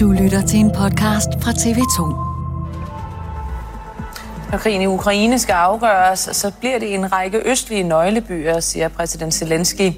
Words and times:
Du 0.00 0.12
lytter 0.12 0.42
til 0.42 0.58
en 0.58 0.70
podcast 0.70 1.28
fra 1.42 1.50
TV2. 1.50 2.02
Når 4.50 4.58
krigen 4.58 4.82
i 4.82 4.86
Ukraine 4.86 5.38
skal 5.38 5.52
afgøres, 5.52 6.18
så 6.18 6.52
bliver 6.60 6.78
det 6.78 6.94
en 6.94 7.12
række 7.12 7.50
østlige 7.50 7.82
nøglebyer, 7.82 8.60
siger 8.60 8.88
præsident 8.88 9.34
Zelensky. 9.34 9.92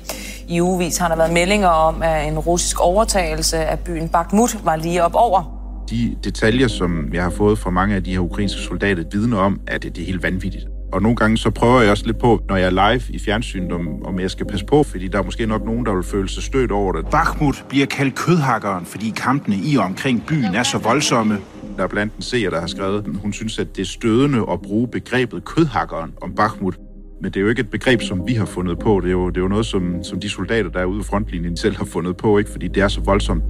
I 0.49 0.61
ugevis 0.61 0.99
har 0.99 1.09
der 1.09 1.17
været 1.17 1.33
meldinger 1.33 1.69
om, 1.69 2.03
at 2.03 2.29
en 2.29 2.39
russisk 2.39 2.81
overtagelse 2.81 3.57
af 3.59 3.79
byen 3.79 4.09
Bakhmut 4.09 4.65
var 4.65 4.77
lige 4.77 5.05
op 5.05 5.15
over. 5.15 5.57
De 5.91 6.17
detaljer, 6.25 6.69
som 6.69 7.09
jeg 7.13 7.23
har 7.23 7.31
fået 7.31 7.59
fra 7.59 7.71
mange 7.71 7.97
af 7.97 8.05
de 8.05 8.13
her 8.13 8.21
ukrainske 8.21 8.61
soldater, 8.61 9.05
vidner 9.13 9.39
om, 9.39 9.61
at 9.67 9.83
det 9.83 9.99
er 9.99 10.07
helt 10.07 10.23
vanvittigt. 10.23 10.67
Og 10.93 11.03
nogle 11.03 11.17
gange 11.17 11.37
så 11.37 11.51
prøver 11.51 11.81
jeg 11.81 11.91
også 11.91 12.07
lidt 12.07 12.19
på, 12.19 12.43
når 12.49 12.57
jeg 12.57 12.67
er 12.67 12.91
live 12.91 13.03
i 13.09 13.19
fjernsynet, 13.19 13.73
om, 13.73 14.05
om 14.05 14.21
jeg 14.21 14.31
skal 14.31 14.47
passe 14.47 14.67
på, 14.67 14.83
fordi 14.83 15.09
der 15.09 15.19
er 15.19 15.23
måske 15.23 15.47
nok 15.47 15.65
nogen, 15.65 15.87
der 15.87 15.95
vil 15.95 16.03
føle 16.03 16.29
sig 16.29 16.43
stødt 16.43 16.73
over 16.73 16.93
det. 16.93 17.07
Bakhmut 17.11 17.65
bliver 17.69 17.87
kaldt 17.87 18.15
kødhakkeren, 18.15 18.87
fordi 18.87 19.13
kampene 19.17 19.57
i 19.57 19.77
og 19.77 19.85
omkring 19.85 20.27
byen 20.27 20.55
er 20.55 20.63
så 20.63 20.79
voldsomme. 20.79 21.39
Der 21.77 21.83
er 21.83 21.89
blandt 21.89 22.17
en 22.17 22.23
seer, 22.23 22.51
der 22.51 22.61
har 22.61 22.67
skrevet, 22.67 23.07
hun 23.23 23.33
synes, 23.33 23.59
at 23.59 23.77
det 23.77 23.83
er 23.83 23.87
stødende 23.87 24.47
at 24.53 24.61
bruge 24.61 24.89
begrebet 24.89 25.45
kødhakkeren 25.45 26.13
om 26.23 26.35
Bakhmut. 26.35 26.79
Men 27.23 27.33
det 27.33 27.37
er 27.37 27.41
jo 27.41 27.49
ikke 27.49 27.61
et 27.61 27.71
begreb, 27.71 28.03
som 28.03 28.23
vi 28.27 28.35
har 28.35 28.47
fundet 28.47 28.79
på. 28.79 29.01
Det 29.01 29.09
er 29.09 29.13
jo, 29.13 29.29
det 29.29 29.37
er 29.37 29.41
jo 29.41 29.49
noget, 29.49 29.67
som, 29.67 30.05
som 30.05 30.21
de 30.21 30.29
soldater, 30.29 30.71
der 30.71 30.81
er 30.81 30.85
ude 30.85 31.01
i 31.01 31.03
frontlinjen 31.03 31.57
selv 31.57 31.77
har 31.77 31.85
fundet 31.85 32.17
på, 32.17 32.39
ikke? 32.39 32.51
fordi 32.51 32.69
det 32.69 32.83
er 32.83 32.89
så 32.89 33.01
voldsomt. 33.01 33.43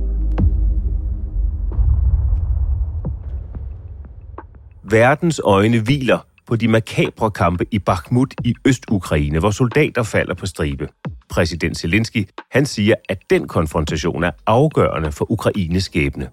Verdens 4.90 5.40
øjne 5.44 5.80
hviler 5.80 6.18
på 6.50 6.56
de 6.56 6.68
makabre 6.68 7.30
kampe 7.30 7.66
i 7.70 7.78
Bakhmut 7.78 8.34
i 8.44 8.54
Øst-Ukraine, 8.64 9.38
hvor 9.38 9.50
soldater 9.50 10.02
falder 10.02 10.34
på 10.34 10.46
stribe. 10.46 10.88
Præsident 11.28 11.78
Zelensky, 11.78 12.28
han 12.50 12.66
siger, 12.66 12.94
at 13.08 13.18
den 13.30 13.48
konfrontation 13.48 14.24
er 14.24 14.30
afgørende 14.46 15.12
for 15.12 15.32
Ukraines 15.32 15.84
skæbne. 15.84 16.28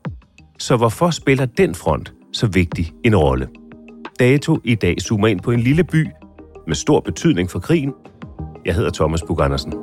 Så 0.59 0.77
hvorfor 0.77 1.09
spiller 1.09 1.45
den 1.45 1.75
front 1.75 2.13
så 2.33 2.47
vigtig 2.47 2.91
en 3.05 3.15
rolle? 3.15 3.47
Dato 4.19 4.59
i 4.63 4.75
dag 4.75 4.95
zoomer 5.01 5.27
ind 5.27 5.39
på 5.39 5.51
en 5.51 5.59
lille 5.59 5.83
by 5.83 6.07
med 6.67 6.75
stor 6.75 6.99
betydning 6.99 7.51
for 7.51 7.59
krigen. 7.59 7.93
Jeg 8.65 8.75
hedder 8.75 8.91
Thomas 8.91 9.21
Bug 9.21 9.41
Andersen. 9.41 9.73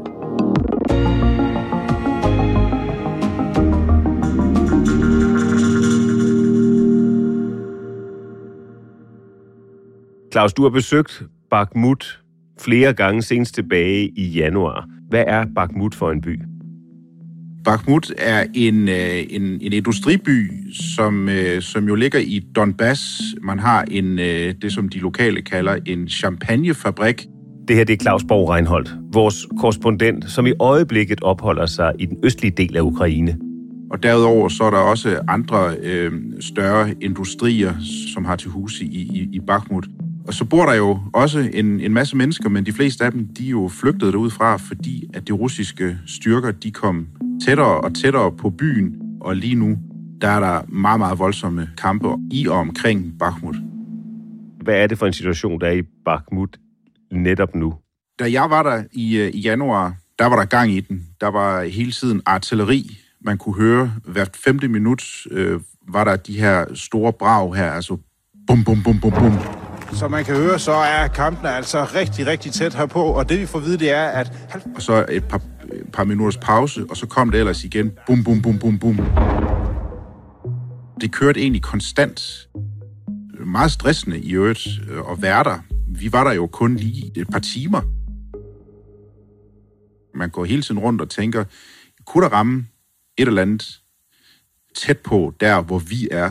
Claus, 10.34 10.54
du 10.54 10.62
har 10.62 10.70
besøgt 10.70 11.22
Bakhmut 11.50 12.20
flere 12.60 12.92
gange 12.92 13.22
senest 13.22 13.54
tilbage 13.54 14.08
i 14.08 14.28
januar. 14.28 14.88
Hvad 15.08 15.24
er 15.26 15.46
Bakhmut 15.54 15.94
for 15.94 16.10
en 16.10 16.20
by? 16.20 16.40
Bakhmut 17.64 18.12
er 18.18 18.46
en, 18.54 18.88
øh, 18.88 19.24
en, 19.30 19.42
en 19.42 19.72
industriby, 19.72 20.50
som, 20.96 21.28
øh, 21.28 21.62
som 21.62 21.88
jo 21.88 21.94
ligger 21.94 22.18
i 22.18 22.40
Donbass. 22.56 23.22
Man 23.42 23.58
har 23.58 23.84
en, 23.90 24.18
øh, 24.18 24.54
det, 24.62 24.72
som 24.72 24.88
de 24.88 24.98
lokale 24.98 25.42
kalder 25.42 25.78
en 25.86 26.08
champagnefabrik. 26.08 27.26
Det 27.68 27.76
her 27.76 27.84
det 27.84 27.92
er 27.92 28.02
Claus 28.02 28.24
Borg 28.28 28.50
Reinholdt, 28.50 28.94
vores 29.12 29.46
korrespondent, 29.60 30.30
som 30.30 30.46
i 30.46 30.52
øjeblikket 30.60 31.22
opholder 31.22 31.66
sig 31.66 31.92
i 31.98 32.06
den 32.06 32.16
østlige 32.24 32.54
del 32.56 32.76
af 32.76 32.80
Ukraine. 32.80 33.38
Og 33.90 34.02
derudover 34.02 34.48
så 34.48 34.64
er 34.64 34.70
der 34.70 34.78
også 34.78 35.20
andre 35.28 35.76
øh, 35.82 36.12
større 36.40 36.94
industrier, 37.00 37.74
som 38.14 38.24
har 38.24 38.36
til 38.36 38.50
huse 38.50 38.84
i, 38.84 38.98
i, 38.98 39.28
i 39.32 39.40
Bakhmut. 39.40 39.86
Og 40.26 40.34
så 40.34 40.44
bor 40.44 40.66
der 40.66 40.74
jo 40.74 40.98
også 41.12 41.50
en, 41.52 41.80
en 41.80 41.92
masse 41.92 42.16
mennesker, 42.16 42.48
men 42.48 42.66
de 42.66 42.72
fleste 42.72 43.04
af 43.04 43.12
dem, 43.12 43.28
de 43.38 43.46
er 43.46 43.50
jo 43.50 43.68
flygtet 43.68 44.12
derudfra, 44.12 44.56
fordi 44.56 45.10
at 45.14 45.28
de 45.28 45.32
russiske 45.32 45.98
styrker, 46.06 46.50
de 46.50 46.70
kom 46.70 47.06
tættere 47.46 47.80
og 47.80 47.94
tættere 47.94 48.32
på 48.32 48.50
byen, 48.50 48.96
og 49.20 49.36
lige 49.36 49.54
nu, 49.54 49.78
der 50.20 50.28
er 50.28 50.40
der 50.40 50.62
meget, 50.68 50.98
meget 50.98 51.18
voldsomme 51.18 51.68
kampe 51.78 52.08
i 52.30 52.48
og 52.48 52.56
omkring 52.56 53.18
Bakhmut. 53.18 53.56
Hvad 54.62 54.74
er 54.74 54.86
det 54.86 54.98
for 54.98 55.06
en 55.06 55.12
situation, 55.12 55.60
der 55.60 55.66
er 55.66 55.72
i 55.72 55.82
Bakhmut 56.04 56.56
netop 57.12 57.54
nu? 57.54 57.74
Da 58.18 58.32
jeg 58.32 58.50
var 58.50 58.62
der 58.62 58.82
i, 58.92 59.16
øh, 59.16 59.30
i 59.34 59.40
januar, 59.40 59.94
der 60.18 60.26
var 60.26 60.36
der 60.36 60.44
gang 60.44 60.70
i 60.72 60.80
den. 60.80 61.06
Der 61.20 61.28
var 61.28 61.62
hele 61.62 61.92
tiden 61.92 62.22
artilleri. 62.26 62.98
Man 63.24 63.38
kunne 63.38 63.54
høre 63.54 63.92
hvert 64.04 64.36
femte 64.44 64.68
minut, 64.68 65.04
øh, 65.30 65.60
var 65.88 66.04
der 66.04 66.16
de 66.16 66.40
her 66.40 66.64
store 66.74 67.12
brag 67.12 67.54
her, 67.54 67.70
altså 67.70 67.96
bum, 68.46 68.64
bum, 68.64 68.82
bum, 68.82 69.00
bum, 69.00 69.12
bum. 69.12 69.63
Som 69.92 70.10
man 70.10 70.24
kan 70.24 70.36
høre, 70.36 70.58
så 70.58 70.72
er 70.72 71.08
kampene 71.08 71.50
altså 71.50 71.84
rigtig, 71.84 72.26
rigtig 72.26 72.52
tæt 72.52 72.74
herpå, 72.74 73.02
og 73.02 73.28
det 73.28 73.40
vi 73.40 73.46
får 73.46 73.58
at 73.58 73.64
vide, 73.64 73.78
det 73.78 73.90
er, 73.90 74.04
at... 74.04 74.32
Og 74.74 74.82
så 74.82 75.06
et 75.08 75.24
par, 75.24 75.40
et 75.72 75.92
par 75.92 76.04
minutters 76.04 76.36
pause, 76.36 76.86
og 76.90 76.96
så 76.96 77.06
kom 77.06 77.30
det 77.30 77.38
ellers 77.40 77.64
igen. 77.64 77.92
Bum, 78.06 78.24
bum, 78.24 78.42
bum, 78.42 78.58
bum, 78.58 78.78
bum. 78.78 79.00
Det 81.00 81.12
kørte 81.12 81.40
egentlig 81.40 81.62
konstant. 81.62 82.48
Meget 83.46 83.72
stressende 83.72 84.18
i 84.18 84.32
øvrigt 84.32 84.68
øh, 84.90 84.98
at 85.10 85.22
være 85.22 85.44
der. 85.44 85.58
Vi 85.88 86.12
var 86.12 86.24
der 86.24 86.32
jo 86.32 86.46
kun 86.46 86.76
lige 86.76 87.12
et 87.16 87.28
par 87.32 87.38
timer. 87.38 87.80
Man 90.18 90.30
går 90.30 90.44
hele 90.44 90.62
tiden 90.62 90.80
rundt 90.80 91.00
og 91.00 91.10
tænker, 91.10 91.44
kunne 92.06 92.24
der 92.24 92.32
ramme 92.32 92.66
et 93.18 93.28
eller 93.28 93.42
andet 93.42 93.80
tæt 94.76 94.98
på 94.98 95.34
der, 95.40 95.60
hvor 95.60 95.78
vi 95.78 96.08
er? 96.10 96.30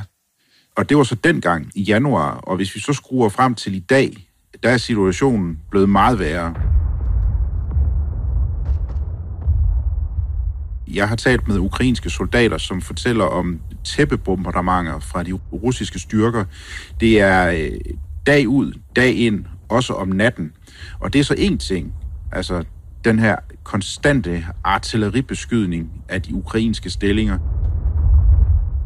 Og 0.76 0.90
det 0.90 0.98
var 0.98 1.04
så 1.04 1.16
dengang 1.16 1.72
i 1.76 1.82
januar, 1.82 2.32
og 2.32 2.56
hvis 2.56 2.76
vi 2.76 2.80
så 2.80 2.94
skruer 2.94 3.30
frem 3.30 3.56
til 3.56 3.76
i 3.76 3.80
dag, 3.80 4.30
der 4.64 4.70
er 4.70 4.78
situationen 4.78 5.60
blevet 5.72 5.90
meget 5.90 6.20
værre. 6.20 6.56
Jeg 10.94 11.10
har 11.10 11.16
talt 11.16 11.48
med 11.48 11.58
ukrainske 11.58 12.10
soldater, 12.10 12.58
som 12.58 12.82
fortæller 12.82 13.26
om 13.26 13.60
tæppebombardementer 13.84 15.00
fra 15.00 15.24
de 15.24 15.34
russiske 15.34 16.00
styrker. 16.00 16.46
Det 17.00 17.22
er 17.22 17.52
øh, 17.52 17.80
dag 18.26 18.48
ud, 18.48 18.74
dag 18.96 19.16
ind, 19.16 19.46
også 19.70 19.94
om 19.94 20.08
natten. 20.08 20.52
Og 21.00 21.14
det 21.14 21.20
er 21.20 21.24
så 21.24 21.34
én 21.34 21.58
ting, 21.58 21.94
altså 22.32 22.64
den 23.04 23.20
her 23.20 23.36
konstante 23.64 24.46
artilleribeskydning 24.64 25.92
af 26.10 26.22
de 26.22 26.34
ukrainske 26.34 26.90
stillinger. 26.90 27.53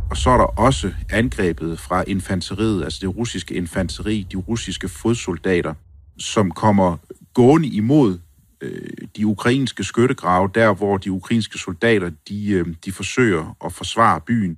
Og 0.09 0.17
så 0.17 0.29
er 0.29 0.37
der 0.37 0.59
også 0.59 0.93
angrebet 1.09 1.79
fra 1.79 2.03
infanteriet, 2.07 2.83
altså 2.83 2.99
det 3.01 3.17
russiske 3.17 3.53
infanteri, 3.53 4.27
de 4.31 4.37
russiske 4.37 4.89
fodsoldater, 4.89 5.73
som 6.19 6.51
kommer 6.51 6.97
gående 7.33 7.67
imod 7.67 8.19
øh, 8.61 8.87
de 9.17 9.27
ukrainske 9.27 9.83
skyttegrave, 9.83 10.49
der 10.55 10.73
hvor 10.73 10.97
de 10.97 11.11
ukrainske 11.11 11.57
soldater, 11.57 12.11
de, 12.29 12.49
øh, 12.49 12.65
de 12.85 12.91
forsøger 12.91 13.55
at 13.65 13.73
forsvare 13.73 14.21
byen. 14.21 14.57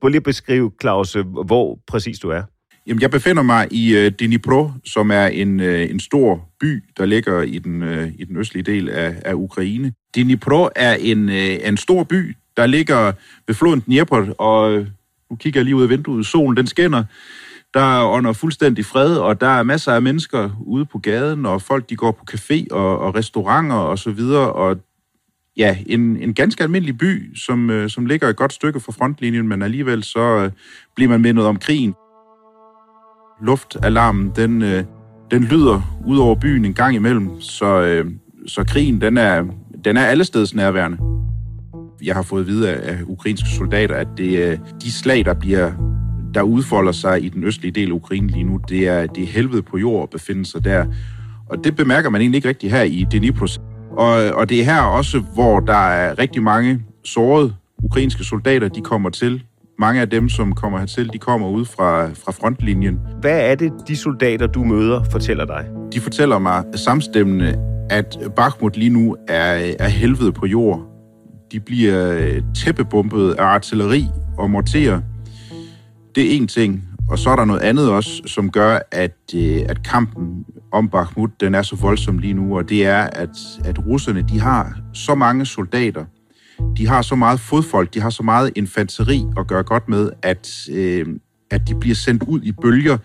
Prøv 0.00 0.08
lige 0.08 0.16
at 0.16 0.22
beskrive, 0.22 0.72
Claus, 0.80 1.16
hvor 1.46 1.78
præcis 1.86 2.18
du 2.18 2.30
er. 2.30 2.42
Jamen, 2.86 3.02
jeg 3.02 3.10
befinder 3.10 3.42
mig 3.42 3.68
i 3.70 3.96
øh, 3.96 4.12
Dnipro, 4.12 4.70
som 4.84 5.10
er 5.10 5.26
en, 5.26 5.60
øh, 5.60 5.90
en 5.90 6.00
stor 6.00 6.48
by, 6.60 6.84
der 6.96 7.06
ligger 7.06 7.42
i 7.42 7.58
den, 7.58 7.82
øh, 7.82 8.12
i 8.18 8.24
den 8.24 8.36
østlige 8.36 8.62
del 8.62 8.88
af, 8.88 9.22
af 9.24 9.34
Ukraine. 9.34 9.92
Dnipro 10.14 10.68
er 10.76 10.94
en, 10.94 11.28
øh, 11.28 11.58
en 11.68 11.76
stor 11.76 12.04
by, 12.04 12.36
der 12.56 12.66
ligger 12.66 13.12
ved 13.46 13.54
floden 13.54 13.80
Dnieper, 13.80 14.34
og 14.38 14.72
øh, 14.72 14.86
nu 15.30 15.36
kigger 15.36 15.60
jeg 15.60 15.64
lige 15.64 15.76
ud 15.76 15.82
af 15.82 15.88
vinduet, 15.88 16.26
solen 16.26 16.56
den 16.56 16.66
skinner. 16.66 17.04
Der 17.74 18.00
er 18.00 18.04
under 18.04 18.32
fuldstændig 18.32 18.84
fred, 18.84 19.16
og 19.16 19.40
der 19.40 19.48
er 19.48 19.62
masser 19.62 19.92
af 19.92 20.02
mennesker 20.02 20.50
ude 20.66 20.84
på 20.84 20.98
gaden, 20.98 21.46
og 21.46 21.62
folk 21.62 21.90
de 21.90 21.96
går 21.96 22.10
på 22.10 22.24
café 22.32 22.66
og, 22.70 22.98
og 22.98 23.14
restauranter 23.14 23.76
og 23.76 23.98
så 23.98 24.10
videre, 24.10 24.52
og 24.52 24.76
ja, 25.56 25.76
en, 25.86 26.16
en 26.16 26.34
ganske 26.34 26.62
almindelig 26.62 26.98
by, 26.98 27.36
som, 27.36 27.70
øh, 27.70 27.90
som 27.90 28.06
ligger 28.06 28.28
et 28.28 28.36
godt 28.36 28.52
stykke 28.52 28.80
fra 28.80 28.92
frontlinjen, 28.92 29.48
men 29.48 29.62
alligevel 29.62 30.02
så 30.02 30.20
øh, 30.20 30.50
bliver 30.94 31.08
man 31.08 31.20
mindet 31.20 31.44
om 31.44 31.56
krigen. 31.56 31.94
Luftalarmen, 33.42 34.32
den, 34.36 34.62
øh, 34.62 34.84
den 35.30 35.44
lyder 35.44 36.00
ud 36.06 36.18
over 36.18 36.34
byen 36.34 36.64
en 36.64 36.74
gang 36.74 36.94
imellem, 36.94 37.40
så, 37.40 37.80
øh, 37.80 38.10
så 38.46 38.64
krigen, 38.64 39.00
den 39.00 39.18
er, 39.18 39.44
den 39.84 39.96
er 39.96 40.06
allesteds 40.06 40.54
nærværende. 40.54 41.25
Jeg 42.02 42.14
har 42.14 42.22
fået 42.22 42.40
at 42.40 42.46
vide 42.46 42.70
af, 42.70 42.98
ukrainske 43.06 43.48
soldater, 43.48 43.94
at 43.94 44.08
det, 44.16 44.38
øh, 44.38 44.58
de 44.82 44.92
slag, 44.92 45.24
der 45.24 45.34
bliver 45.34 45.72
der 46.36 46.42
udfolder 46.42 46.92
sig 46.92 47.24
i 47.24 47.28
den 47.28 47.44
østlige 47.44 47.72
del 47.72 47.88
af 47.88 47.92
Ukraine 47.92 48.26
lige 48.26 48.44
nu, 48.44 48.60
det 48.68 48.88
er, 48.88 49.06
det 49.06 49.22
er 49.22 49.26
helvede 49.26 49.62
på 49.62 49.78
jord 49.78 50.02
at 50.02 50.10
befinde 50.10 50.46
sig 50.46 50.64
der. 50.64 50.86
Og 51.50 51.64
det 51.64 51.76
bemærker 51.76 52.10
man 52.10 52.20
egentlig 52.20 52.38
ikke 52.38 52.48
rigtig 52.48 52.70
her 52.70 52.82
i 52.82 53.06
Dnipro. 53.12 53.46
Og, 53.90 54.14
og 54.34 54.48
det 54.48 54.60
er 54.60 54.64
her 54.64 54.80
også, 54.80 55.18
hvor 55.34 55.60
der 55.60 55.88
er 55.88 56.18
rigtig 56.18 56.42
mange 56.42 56.82
sårede 57.04 57.54
ukrainske 57.82 58.24
soldater, 58.24 58.68
de 58.68 58.80
kommer 58.80 59.10
til. 59.10 59.42
Mange 59.78 60.00
af 60.00 60.10
dem, 60.10 60.28
som 60.28 60.54
kommer 60.54 60.78
hertil, 60.78 61.12
de 61.12 61.18
kommer 61.18 61.48
ud 61.48 61.64
fra, 61.64 62.08
fra 62.08 62.32
frontlinjen. 62.32 62.98
Hvad 63.20 63.50
er 63.50 63.54
det, 63.54 63.72
de 63.88 63.96
soldater, 63.96 64.46
du 64.46 64.64
møder, 64.64 65.04
fortæller 65.10 65.44
dig? 65.44 65.66
De 65.92 66.00
fortæller 66.00 66.38
mig 66.38 66.64
samstemmende, 66.74 67.54
at 67.90 68.18
Bakhmut 68.36 68.76
lige 68.76 68.90
nu 68.90 69.16
er, 69.28 69.74
er 69.78 69.88
helvede 69.88 70.32
på 70.32 70.46
jord. 70.46 70.95
De 71.52 71.60
bliver 71.60 72.12
øh, 72.12 72.42
tæppebumpet 72.54 73.32
af 73.32 73.44
artilleri 73.44 74.06
og 74.38 74.50
morterer. 74.50 75.00
Det 76.14 76.32
er 76.32 76.36
en 76.36 76.46
ting. 76.48 76.82
Og 77.08 77.18
så 77.18 77.30
er 77.30 77.36
der 77.36 77.44
noget 77.44 77.60
andet 77.60 77.90
også, 77.90 78.22
som 78.26 78.50
gør, 78.50 78.78
at, 78.92 79.16
øh, 79.34 79.62
at 79.68 79.82
kampen 79.82 80.44
om 80.72 80.88
Bakhmut, 80.88 81.40
den 81.40 81.54
er 81.54 81.62
så 81.62 81.76
voldsom 81.76 82.18
lige 82.18 82.34
nu, 82.34 82.56
og 82.56 82.68
det 82.68 82.86
er, 82.86 83.02
at, 83.02 83.36
at 83.64 83.86
russerne, 83.86 84.22
de 84.22 84.40
har 84.40 84.78
så 84.92 85.14
mange 85.14 85.46
soldater, 85.46 86.04
de 86.76 86.86
har 86.86 87.02
så 87.02 87.14
meget 87.14 87.40
fodfolk, 87.40 87.94
de 87.94 88.00
har 88.00 88.10
så 88.10 88.22
meget 88.22 88.52
infanteri 88.56 89.22
at 89.38 89.46
gøre 89.46 89.62
godt 89.62 89.88
med, 89.88 90.10
at, 90.22 90.68
øh, 90.72 91.06
at 91.50 91.68
de 91.68 91.74
bliver 91.74 91.94
sendt 91.94 92.22
ud 92.22 92.42
i 92.42 92.52
bølger. 92.52 92.98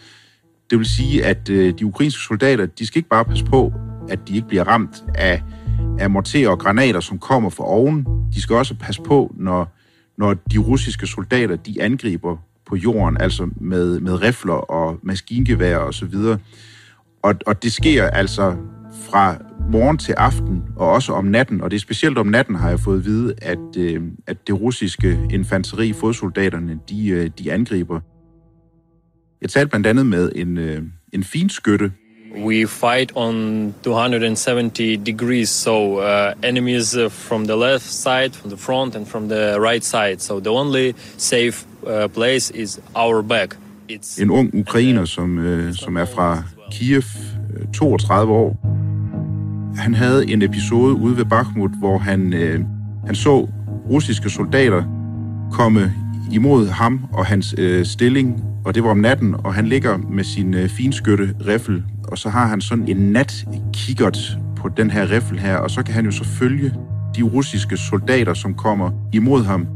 Det 0.70 0.78
vil 0.78 0.86
sige, 0.86 1.26
at 1.26 1.50
øh, 1.50 1.74
de 1.80 1.86
ukrainske 1.86 2.22
soldater, 2.22 2.66
de 2.66 2.88
skal 2.88 3.00
ikke 3.00 3.10
bare 3.10 3.26
passe 3.26 3.46
på, 3.46 3.74
at 4.10 4.20
de 4.28 4.36
ikke 4.36 4.48
bliver 4.48 4.64
ramt 4.64 5.04
af, 5.16 5.44
af 6.00 6.10
morterer 6.10 6.50
og 6.50 6.60
granater, 6.60 7.00
som 7.00 7.20
kommer 7.20 7.50
fra 7.50 7.68
oven. 7.68 8.06
De 8.34 8.42
skal 8.42 8.56
også 8.56 8.76
passe 8.76 9.02
på, 9.02 9.36
når, 9.38 9.76
når 10.18 10.34
de 10.34 10.58
russiske 10.58 11.08
soldater, 11.08 11.56
de 11.56 11.82
angriber 11.82 12.38
på 12.66 12.76
jorden, 12.76 13.18
altså 13.22 13.50
med, 13.56 14.00
med 14.00 14.22
rifler 14.22 14.54
og 14.54 15.00
maskingevær 15.04 15.78
og 15.78 15.94
så 15.94 16.06
videre. 16.06 16.38
Og, 17.24 17.36
og 17.48 17.64
det 17.64 17.72
sker 17.72 18.08
altså 18.08 18.56
fra 19.10 19.38
morgen 19.72 19.98
til 19.98 20.14
aften, 20.14 20.64
og 20.76 20.92
også 20.92 21.14
om 21.14 21.26
natten, 21.26 21.62
og 21.62 21.72
det 21.72 21.78
er 21.78 21.82
specielt 21.82 22.18
om 22.18 22.28
natten, 22.28 22.56
har 22.56 22.70
jeg 22.70 22.80
fået 22.80 23.00
at 23.00 23.06
vide, 23.06 23.34
at, 23.42 23.78
øh, 23.78 24.02
at 24.28 24.48
det 24.48 24.62
russiske 24.62 25.20
infanteri, 25.30 25.94
fodsoldaterne, 25.94 26.80
de, 26.90 27.10
øh, 27.10 27.30
de 27.40 27.52
angriber. 27.54 28.00
Jeg 29.42 29.50
talte 29.50 29.70
blandt 29.70 29.88
andet 29.88 30.06
med 30.06 30.32
en, 30.36 30.58
øh, 30.58 30.82
en 31.14 31.24
finskytte, 31.24 31.92
We 32.36 32.66
fight 32.66 33.12
on 33.16 33.74
270 33.84 34.98
degrees, 34.98 35.50
so 35.50 35.98
uh, 35.98 36.34
enemies 36.44 36.96
uh, 36.96 37.10
from 37.10 37.46
the 37.46 37.56
left 37.56 37.86
side, 37.86 38.34
from 38.34 38.50
the 38.50 38.58
front, 38.58 38.96
and 38.96 39.06
from 39.08 39.28
the 39.28 39.60
right 39.60 39.84
side. 39.84 40.22
So 40.22 40.40
the 40.40 40.50
only 40.50 40.96
safe 41.18 41.66
uh, 41.86 42.08
place 42.08 42.50
is 42.52 42.80
our 42.96 43.22
back. 43.22 43.58
It's 43.90 44.22
en 44.22 44.30
ung 44.30 44.50
ukrainer, 44.54 45.06
som, 45.06 45.40
øh, 45.40 45.74
som 45.74 45.98
er 45.98 46.06
fra 46.06 46.44
Kiev, 46.72 47.04
32 47.74 48.34
år. 48.34 48.58
Han 49.78 49.94
havde 49.94 50.32
en 50.32 50.42
episode 50.42 50.94
ude 50.94 51.18
ved 51.18 51.26
Bakhmut, 51.26 51.72
hvor 51.80 51.98
han, 51.98 52.34
øh, 52.34 52.60
han 53.06 53.16
så 53.16 53.50
russiske 53.90 54.30
soldater 54.30 54.84
komme 55.52 55.94
imod 56.32 56.68
ham 56.68 57.06
og 57.14 57.26
hans 57.26 57.56
øh, 57.58 57.86
stilling, 57.86 58.44
og 58.66 58.76
det 58.76 58.84
var 58.84 58.90
om 58.90 58.98
natten, 58.98 59.36
og 59.44 59.54
han 59.54 59.68
ligger 59.68 59.98
med 59.98 60.24
sin 60.24 60.54
øh, 60.54 60.70
finskytte 60.70 61.36
riffel, 61.48 61.84
og 62.04 62.18
så 62.18 62.30
har 62.30 62.48
han 62.48 62.62
sådan 62.62 62.88
en 62.88 62.98
natkikkert 62.98 64.38
på 64.56 64.70
den 64.70 64.92
her 64.92 65.12
riffel 65.12 65.40
her, 65.40 65.58
og 65.58 65.72
så 65.72 65.84
kan 65.84 65.94
han 65.94 66.06
jo 66.06 66.12
så 66.12 66.24
følge 66.24 66.74
de 67.16 67.22
russiske 67.22 67.78
soldater, 67.78 68.34
som 68.34 68.54
kommer 68.54 68.92
imod 69.14 69.44
ham. 69.44 69.68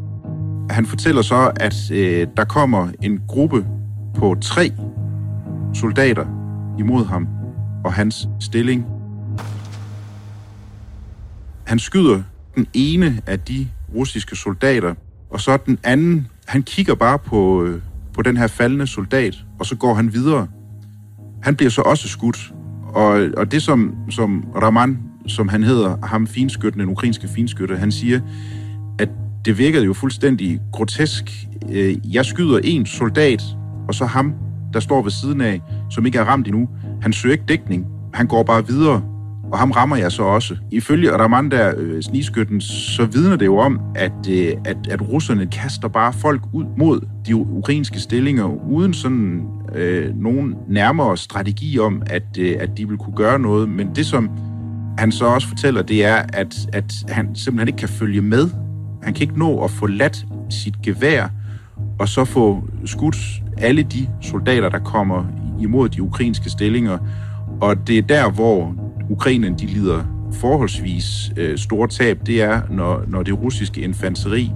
Han 0.70 0.86
fortæller 0.86 1.22
så, 1.22 1.52
at 1.56 1.92
øh, 1.92 2.28
der 2.38 2.46
kommer 2.46 2.88
en 3.02 3.22
gruppe 3.28 3.66
på 4.16 4.36
tre 4.42 4.72
soldater 5.74 6.26
imod 6.80 7.06
ham 7.06 7.28
og 7.86 7.94
hans 7.94 8.28
stilling. 8.40 8.86
Han 11.64 11.80
skyder 11.80 12.22
den 12.56 12.68
ene 12.74 13.22
af 13.28 13.40
de 13.40 13.68
russiske 13.96 14.36
soldater, 14.36 14.94
og 15.30 15.42
så 15.42 15.58
den 15.58 15.80
anden, 15.84 16.28
han 16.48 16.64
kigger 16.64 16.96
bare 16.96 17.20
på, 17.20 17.64
øh, 17.64 17.82
på 18.14 18.22
den 18.22 18.38
her 18.38 18.48
faldende 18.48 18.88
soldat, 18.88 19.36
og 19.60 19.66
så 19.66 19.76
går 19.76 19.94
han 19.94 20.14
videre. 20.14 20.48
Han 21.44 21.56
bliver 21.56 21.70
så 21.70 21.82
også 21.82 22.08
skudt, 22.08 22.54
og, 22.94 23.28
og 23.38 23.52
det 23.52 23.62
som, 23.62 23.96
som 24.10 24.46
Raman, 24.62 25.00
som 25.28 25.48
han 25.48 25.64
hedder, 25.64 25.98
ham 26.04 26.28
finskytten, 26.28 26.82
den 26.82 26.90
ukrainske 26.90 27.28
finskytte, 27.28 27.78
han 27.78 27.92
siger, 27.92 28.20
at 29.00 29.10
det 29.46 29.58
virkede 29.58 29.86
jo 29.86 29.94
fuldstændig 29.94 30.62
grotesk. 30.72 31.48
Øh, 31.72 32.16
jeg 32.16 32.26
skyder 32.26 32.60
en 32.64 32.86
soldat, 32.86 33.44
og 33.88 33.96
så 33.96 34.06
ham, 34.06 34.34
der 34.74 34.80
står 34.80 35.02
ved 35.02 35.12
siden 35.12 35.42
af, 35.42 35.62
som 35.92 36.06
ikke 36.06 36.18
er 36.18 36.24
ramt 36.24 36.48
endnu. 36.48 36.70
Han 37.02 37.14
søger 37.14 37.34
ikke 37.34 37.46
dækning. 37.48 37.86
Han 38.14 38.28
går 38.28 38.44
bare 38.44 38.68
videre, 38.68 39.02
og 39.52 39.60
ham 39.60 39.72
rammer 39.72 39.96
jeg 39.96 40.12
så 40.12 40.24
også. 40.24 40.56
Ifølge 40.72 41.18
Ramanda, 41.18 41.72
øh, 41.72 42.04
snigskytten, 42.04 42.62
så 42.62 43.06
vidner 43.06 43.36
det 43.36 43.46
jo 43.46 43.58
om, 43.58 43.80
at, 43.96 44.30
øh, 44.30 44.54
at, 44.66 44.78
at 44.90 45.02
russerne 45.10 45.46
kaster 45.46 45.88
bare 45.88 46.14
folk 46.14 46.42
ud 46.54 46.66
mod 46.78 47.02
de 47.28 47.36
ukrainske 47.36 48.00
stillinger, 48.00 48.70
uden 48.72 48.94
sådan 48.94 49.48
øh, 49.76 50.16
nogen 50.16 50.56
nærmere 50.70 51.18
strategi 51.18 51.80
om, 51.80 52.02
at, 52.06 52.38
øh, 52.40 52.56
at 52.60 52.78
de 52.78 52.88
vil 52.88 52.98
kunne 52.98 53.16
gøre 53.16 53.40
noget. 53.40 53.70
Men 53.70 53.96
det, 53.96 54.06
som 54.06 54.30
han 54.98 55.12
så 55.12 55.26
også 55.26 55.48
fortæller, 55.48 55.82
det 55.82 56.06
er, 56.06 56.16
at, 56.34 56.56
at 56.74 56.94
han 57.10 57.36
simpelthen 57.36 57.68
ikke 57.68 57.78
kan 57.78 57.90
følge 57.90 58.22
med. 58.22 58.50
Han 59.04 59.14
kan 59.14 59.22
ikke 59.22 59.40
nå 59.40 59.64
at 59.64 59.72
få 59.72 59.88
ladt 59.88 60.26
sit 60.50 60.82
gevær, 60.82 61.28
og 62.00 62.08
så 62.10 62.26
få 62.26 62.64
skudt 62.86 63.18
alle 63.58 63.84
de 63.84 64.08
soldater, 64.22 64.70
der 64.70 64.80
kommer 64.80 65.26
imod 65.62 65.90
de 65.90 66.02
ukrainske 66.02 66.50
stillinger. 66.50 66.98
Og 67.62 67.88
det 67.88 67.98
er 67.98 68.02
der, 68.02 68.32
hvor 68.32 68.76
Ukrainen 69.10 69.60
de 69.60 69.66
lider 69.66 70.04
forholdsvis 70.34 71.32
øh, 71.38 71.58
store 71.58 71.88
tab, 71.88 72.18
det 72.26 72.42
er, 72.42 72.62
når, 72.70 73.04
når 73.08 73.24
det 73.24 73.40
russiske 73.40 73.82
infanteri 73.82 74.52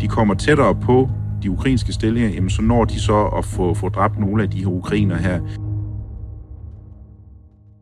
de 0.00 0.08
kommer 0.08 0.34
tættere 0.34 0.74
på 0.74 1.10
de 1.42 1.50
ukrainske 1.50 1.92
stillinger, 1.92 2.30
jamen, 2.30 2.50
så 2.50 2.62
når 2.62 2.84
de 2.84 3.00
så 3.00 3.26
at 3.38 3.44
få, 3.44 3.74
få 3.74 3.88
dræbt 3.88 4.18
nogle 4.18 4.42
af 4.42 4.50
de 4.50 4.58
her 4.58 4.66
ukrainer 4.66 5.16
her. 5.16 5.40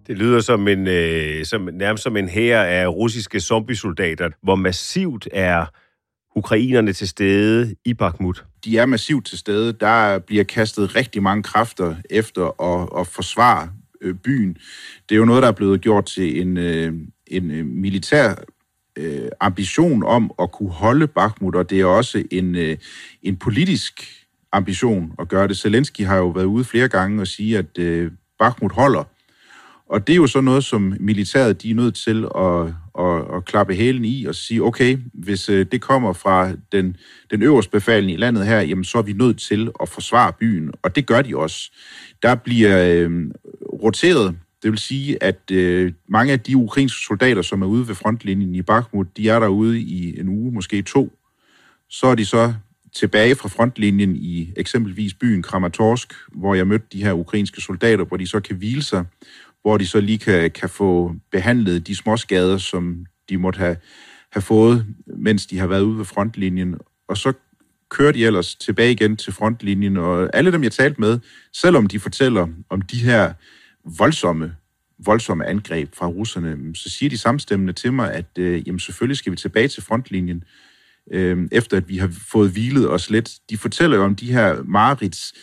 Det 0.06 0.18
lyder 0.18 0.40
som 0.40 0.68
en, 0.68 0.86
øh, 0.86 1.44
som, 1.44 1.68
nærmest 1.72 2.04
som 2.04 2.16
en 2.16 2.28
hær 2.28 2.62
af 2.62 2.88
russiske 2.88 3.40
zombiesoldater. 3.40 4.30
Hvor 4.42 4.54
massivt 4.54 5.28
er 5.32 5.66
ukrainerne 6.36 6.92
til 6.92 7.08
stede 7.08 7.74
i 7.84 7.94
Bakhmut? 7.94 8.44
De 8.64 8.78
er 8.78 8.86
massivt 8.86 9.26
til 9.26 9.38
stede. 9.38 9.72
Der 9.72 10.18
bliver 10.18 10.44
kastet 10.44 10.96
rigtig 10.96 11.22
mange 11.22 11.42
kræfter 11.42 11.94
efter 12.10 12.62
at, 12.62 13.00
at 13.00 13.06
forsvare 13.06 13.68
øh, 14.00 14.14
byen. 14.14 14.54
Det 15.08 15.14
er 15.14 15.16
jo 15.16 15.24
noget, 15.24 15.42
der 15.42 15.48
er 15.48 15.52
blevet 15.52 15.80
gjort 15.80 16.06
til 16.06 16.40
en, 16.40 16.56
øh, 16.56 16.92
en 17.26 17.50
øh, 17.50 17.66
militær 17.66 18.34
øh, 18.96 19.28
ambition 19.40 20.02
om 20.02 20.32
at 20.42 20.52
kunne 20.52 20.70
holde 20.70 21.06
Bakhmut, 21.06 21.56
og 21.56 21.70
det 21.70 21.80
er 21.80 21.84
også 21.84 22.24
en, 22.30 22.56
øh, 22.56 22.76
en 23.22 23.36
politisk 23.36 24.02
ambition 24.52 25.12
at 25.18 25.28
gøre 25.28 25.48
det. 25.48 25.58
Zelensky 25.58 26.00
har 26.00 26.16
jo 26.16 26.28
været 26.28 26.44
ude 26.44 26.64
flere 26.64 26.88
gange 26.88 27.20
og 27.20 27.26
sige, 27.26 27.58
at 27.58 27.78
øh, 27.78 28.12
Bakhmut 28.38 28.72
holder. 28.72 29.04
Og 29.90 30.06
det 30.06 30.12
er 30.12 30.16
jo 30.16 30.26
så 30.26 30.40
noget, 30.40 30.64
som 30.64 30.94
militæret 31.00 31.62
de 31.62 31.70
er 31.70 31.74
nødt 31.74 31.94
til 31.94 32.24
at, 32.36 32.66
at, 33.04 33.36
at 33.36 33.44
klappe 33.44 33.74
hælen 33.74 34.04
i 34.04 34.24
og 34.24 34.34
sige, 34.34 34.62
okay, 34.62 34.98
hvis 35.14 35.48
øh, 35.48 35.66
det 35.72 35.80
kommer 35.80 36.12
fra 36.12 36.52
den, 36.72 36.96
den 37.30 37.42
øverste 37.42 37.70
befaling 37.70 38.12
i 38.12 38.16
landet 38.16 38.46
her, 38.46 38.60
jamen 38.60 38.84
så 38.84 38.98
er 38.98 39.02
vi 39.02 39.12
nødt 39.12 39.38
til 39.38 39.70
at 39.82 39.88
forsvare 39.88 40.32
byen. 40.40 40.72
Og 40.82 40.96
det 40.96 41.06
gør 41.06 41.22
de 41.22 41.36
også. 41.36 41.72
Der 42.22 42.34
bliver 42.34 42.94
øh, 42.94 43.30
roteret 43.82 44.38
Det 44.62 44.70
vil 44.70 44.78
sige, 44.78 45.22
at 45.22 45.50
øh, 45.52 45.92
mange 46.08 46.32
af 46.32 46.40
de 46.40 46.56
ukrainske 46.56 47.00
soldater, 47.00 47.42
som 47.42 47.62
er 47.62 47.66
ude 47.66 47.88
ved 47.88 47.94
frontlinjen 47.94 48.54
i 48.54 48.62
Bakhmut, 48.62 49.16
de 49.16 49.28
er 49.28 49.38
derude 49.38 49.80
i 49.80 50.20
en 50.20 50.28
uge, 50.28 50.52
måske 50.52 50.82
to. 50.82 51.12
Så 51.90 52.06
er 52.06 52.14
de 52.14 52.24
så 52.24 52.54
tilbage 52.94 53.34
fra 53.34 53.48
frontlinjen 53.48 54.16
i 54.16 54.52
eksempelvis 54.56 55.14
byen 55.14 55.42
Kramatorsk, 55.42 56.12
hvor 56.32 56.54
jeg 56.54 56.66
mødte 56.66 56.86
de 56.92 57.04
her 57.04 57.12
ukrainske 57.12 57.60
soldater, 57.60 58.04
hvor 58.04 58.16
de 58.16 58.26
så 58.26 58.40
kan 58.40 58.56
hvile 58.56 58.82
sig, 58.82 59.04
hvor 59.68 59.76
de 59.76 59.86
så 59.86 60.00
lige 60.00 60.18
kan, 60.18 60.50
kan 60.50 60.68
få 60.68 61.12
behandlet 61.32 61.86
de 61.86 61.94
små 61.94 62.16
skader, 62.16 62.58
som 62.58 63.06
de 63.28 63.38
måtte 63.38 63.58
have, 63.58 63.76
have 64.32 64.42
fået, 64.42 64.86
mens 65.06 65.46
de 65.46 65.58
har 65.58 65.66
været 65.66 65.80
ude 65.80 65.98
ved 65.98 66.04
frontlinjen. 66.04 66.74
Og 67.08 67.16
så 67.16 67.32
kører 67.88 68.12
de 68.12 68.26
ellers 68.26 68.54
tilbage 68.54 68.92
igen 68.92 69.16
til 69.16 69.32
frontlinjen, 69.32 69.96
og 69.96 70.30
alle 70.34 70.52
dem, 70.52 70.62
jeg 70.62 70.72
talte 70.72 71.00
med, 71.00 71.18
selvom 71.52 71.86
de 71.86 72.00
fortæller 72.00 72.46
om 72.70 72.82
de 72.82 72.98
her 72.98 73.32
voldsomme, 73.98 74.54
voldsomme 75.04 75.46
angreb 75.46 75.94
fra 75.94 76.06
russerne, 76.06 76.74
så 76.74 76.88
siger 76.90 77.10
de 77.10 77.18
samstemmende 77.18 77.72
til 77.72 77.92
mig, 77.92 78.12
at 78.12 78.38
øh, 78.38 78.68
jamen, 78.68 78.78
selvfølgelig 78.78 79.16
skal 79.16 79.32
vi 79.32 79.36
tilbage 79.36 79.68
til 79.68 79.82
frontlinjen, 79.82 80.44
øh, 81.12 81.48
efter 81.52 81.76
at 81.76 81.88
vi 81.88 81.96
har 81.96 82.10
fået 82.32 82.50
hvilet 82.50 82.90
os 82.90 83.10
lidt. 83.10 83.30
De 83.50 83.56
fortæller 83.58 83.96
jo 83.96 84.04
om 84.04 84.16
de 84.16 84.32
her 84.32 84.62
marits 84.62 85.34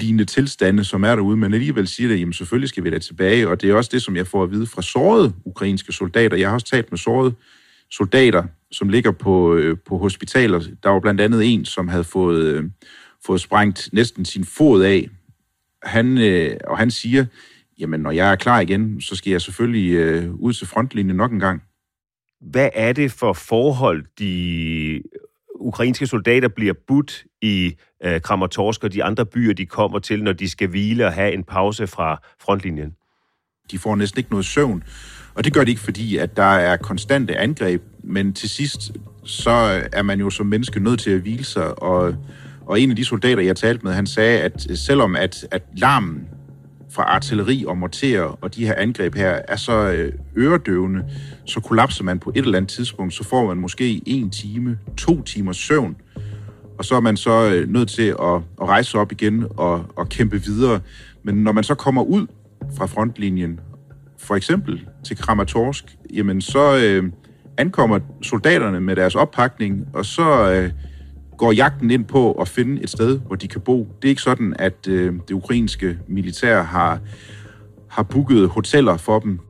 lignende 0.00 0.24
tilstande, 0.24 0.84
som 0.84 1.04
er 1.04 1.16
derude, 1.16 1.36
men 1.36 1.54
alligevel 1.54 1.88
siger 1.88 2.08
det, 2.08 2.20
jamen 2.20 2.32
selvfølgelig 2.32 2.68
skal 2.68 2.84
vi 2.84 2.90
da 2.90 2.98
tilbage, 2.98 3.48
og 3.48 3.60
det 3.60 3.70
er 3.70 3.74
også 3.74 3.90
det, 3.92 4.02
som 4.02 4.16
jeg 4.16 4.26
får 4.26 4.42
at 4.42 4.50
vide 4.50 4.66
fra 4.66 4.82
sårede 4.82 5.32
ukrainske 5.44 5.92
soldater. 5.92 6.36
Jeg 6.36 6.48
har 6.48 6.54
også 6.54 6.66
talt 6.66 6.92
med 6.92 6.98
sårede 6.98 7.34
soldater, 7.90 8.44
som 8.70 8.88
ligger 8.88 9.10
på, 9.10 9.54
øh, 9.54 9.76
på 9.86 9.98
hospitaler. 9.98 10.60
Der 10.82 10.90
var 10.90 11.00
blandt 11.00 11.20
andet 11.20 11.54
en, 11.54 11.64
som 11.64 11.88
havde 11.88 12.04
fået, 12.04 12.44
øh, 12.44 12.64
fået 13.26 13.40
sprængt 13.40 13.88
næsten 13.92 14.24
sin 14.24 14.44
fod 14.44 14.82
af. 14.82 15.08
Han, 15.82 16.18
øh, 16.18 16.56
og 16.66 16.78
han 16.78 16.90
siger, 16.90 17.24
jamen 17.78 18.00
når 18.00 18.10
jeg 18.10 18.32
er 18.32 18.36
klar 18.36 18.60
igen, 18.60 19.00
så 19.00 19.16
skal 19.16 19.30
jeg 19.30 19.40
selvfølgelig 19.40 19.92
øh, 19.92 20.34
ud 20.34 20.52
til 20.52 20.66
frontlinjen 20.66 21.16
nok 21.16 21.32
en 21.32 21.40
gang. 21.40 21.62
Hvad 22.40 22.68
er 22.74 22.92
det 22.92 23.12
for 23.12 23.32
forhold, 23.32 24.04
de 24.18 25.02
ukrainske 25.64 26.06
soldater 26.06 26.48
bliver 26.48 26.74
budt 26.86 27.24
i 27.42 27.74
øh, 28.04 28.20
Kramatorsk 28.20 28.84
og 28.84 28.92
de 28.92 29.04
andre 29.04 29.26
byer, 29.26 29.54
de 29.54 29.66
kommer 29.66 29.98
til, 29.98 30.22
når 30.22 30.32
de 30.32 30.48
skal 30.48 30.68
hvile 30.68 31.06
og 31.06 31.12
have 31.12 31.32
en 31.32 31.44
pause 31.44 31.86
fra 31.86 32.22
frontlinjen? 32.40 32.94
De 33.70 33.78
får 33.78 33.96
næsten 33.96 34.18
ikke 34.18 34.30
noget 34.30 34.46
søvn, 34.46 34.84
og 35.34 35.44
det 35.44 35.52
gør 35.52 35.64
de 35.64 35.70
ikke, 35.70 35.82
fordi 35.82 36.16
at 36.16 36.36
der 36.36 36.42
er 36.42 36.76
konstante 36.76 37.36
angreb, 37.36 37.82
men 38.02 38.32
til 38.32 38.50
sidst, 38.50 38.92
så 39.24 39.82
er 39.92 40.02
man 40.02 40.20
jo 40.20 40.30
som 40.30 40.46
menneske 40.46 40.80
nødt 40.80 41.00
til 41.00 41.10
at 41.10 41.20
hvile 41.20 41.44
sig, 41.44 41.82
og, 41.82 42.14
og 42.66 42.80
en 42.80 42.90
af 42.90 42.96
de 42.96 43.04
soldater, 43.04 43.42
jeg 43.42 43.56
talte 43.56 43.84
med, 43.84 43.92
han 43.92 44.06
sagde, 44.06 44.40
at 44.40 44.66
selvom 44.74 45.16
at, 45.16 45.46
at 45.50 45.62
larmen 45.76 46.28
fra 46.94 47.02
artilleri 47.02 47.64
og 47.66 47.78
morterer 47.78 48.38
og 48.40 48.54
de 48.54 48.66
her 48.66 48.74
angreb 48.74 49.14
her 49.14 49.40
er 49.48 49.56
så 49.56 49.72
øh, 49.72 50.12
øredøvende, 50.36 51.04
så 51.44 51.60
kollapser 51.60 52.04
man 52.04 52.18
på 52.18 52.32
et 52.34 52.44
eller 52.44 52.56
andet 52.56 52.70
tidspunkt, 52.70 53.14
så 53.14 53.24
får 53.24 53.46
man 53.46 53.56
måske 53.56 54.02
en 54.06 54.30
time, 54.30 54.78
to 54.96 55.22
timers 55.22 55.56
søvn, 55.56 55.96
og 56.78 56.84
så 56.84 56.94
er 56.94 57.00
man 57.00 57.16
så 57.16 57.50
øh, 57.54 57.68
nødt 57.68 57.88
til 57.88 58.08
at, 58.08 58.34
at 58.60 58.68
rejse 58.68 58.98
op 58.98 59.12
igen 59.12 59.44
og, 59.56 59.84
og 59.96 60.08
kæmpe 60.08 60.42
videre. 60.42 60.80
Men 61.22 61.34
når 61.34 61.52
man 61.52 61.64
så 61.64 61.74
kommer 61.74 62.02
ud 62.02 62.26
fra 62.76 62.86
frontlinjen, 62.86 63.60
for 64.18 64.34
eksempel 64.34 64.86
til 65.04 65.16
Kramatorsk, 65.16 65.84
jamen 66.14 66.40
så 66.40 66.76
øh, 66.76 67.12
ankommer 67.56 67.98
soldaterne 68.22 68.80
med 68.80 68.96
deres 68.96 69.14
oppakning, 69.14 69.88
og 69.92 70.04
så 70.04 70.52
øh, 70.52 70.70
går 71.38 71.52
jagten 71.52 71.90
ind 71.90 72.04
på 72.04 72.32
at 72.32 72.48
finde 72.48 72.82
et 72.82 72.90
sted, 72.90 73.20
hvor 73.26 73.36
de 73.36 73.48
kan 73.48 73.60
bo. 73.60 73.88
Det 74.02 74.08
er 74.08 74.10
ikke 74.10 74.22
sådan, 74.22 74.54
at 74.58 74.88
øh, 74.88 75.12
det 75.28 75.34
ukrainske 75.34 75.98
militær 76.08 76.62
har, 76.62 77.00
har 77.88 78.02
booket 78.02 78.48
hoteller 78.48 78.96
for 78.96 79.18
dem. 79.18 79.40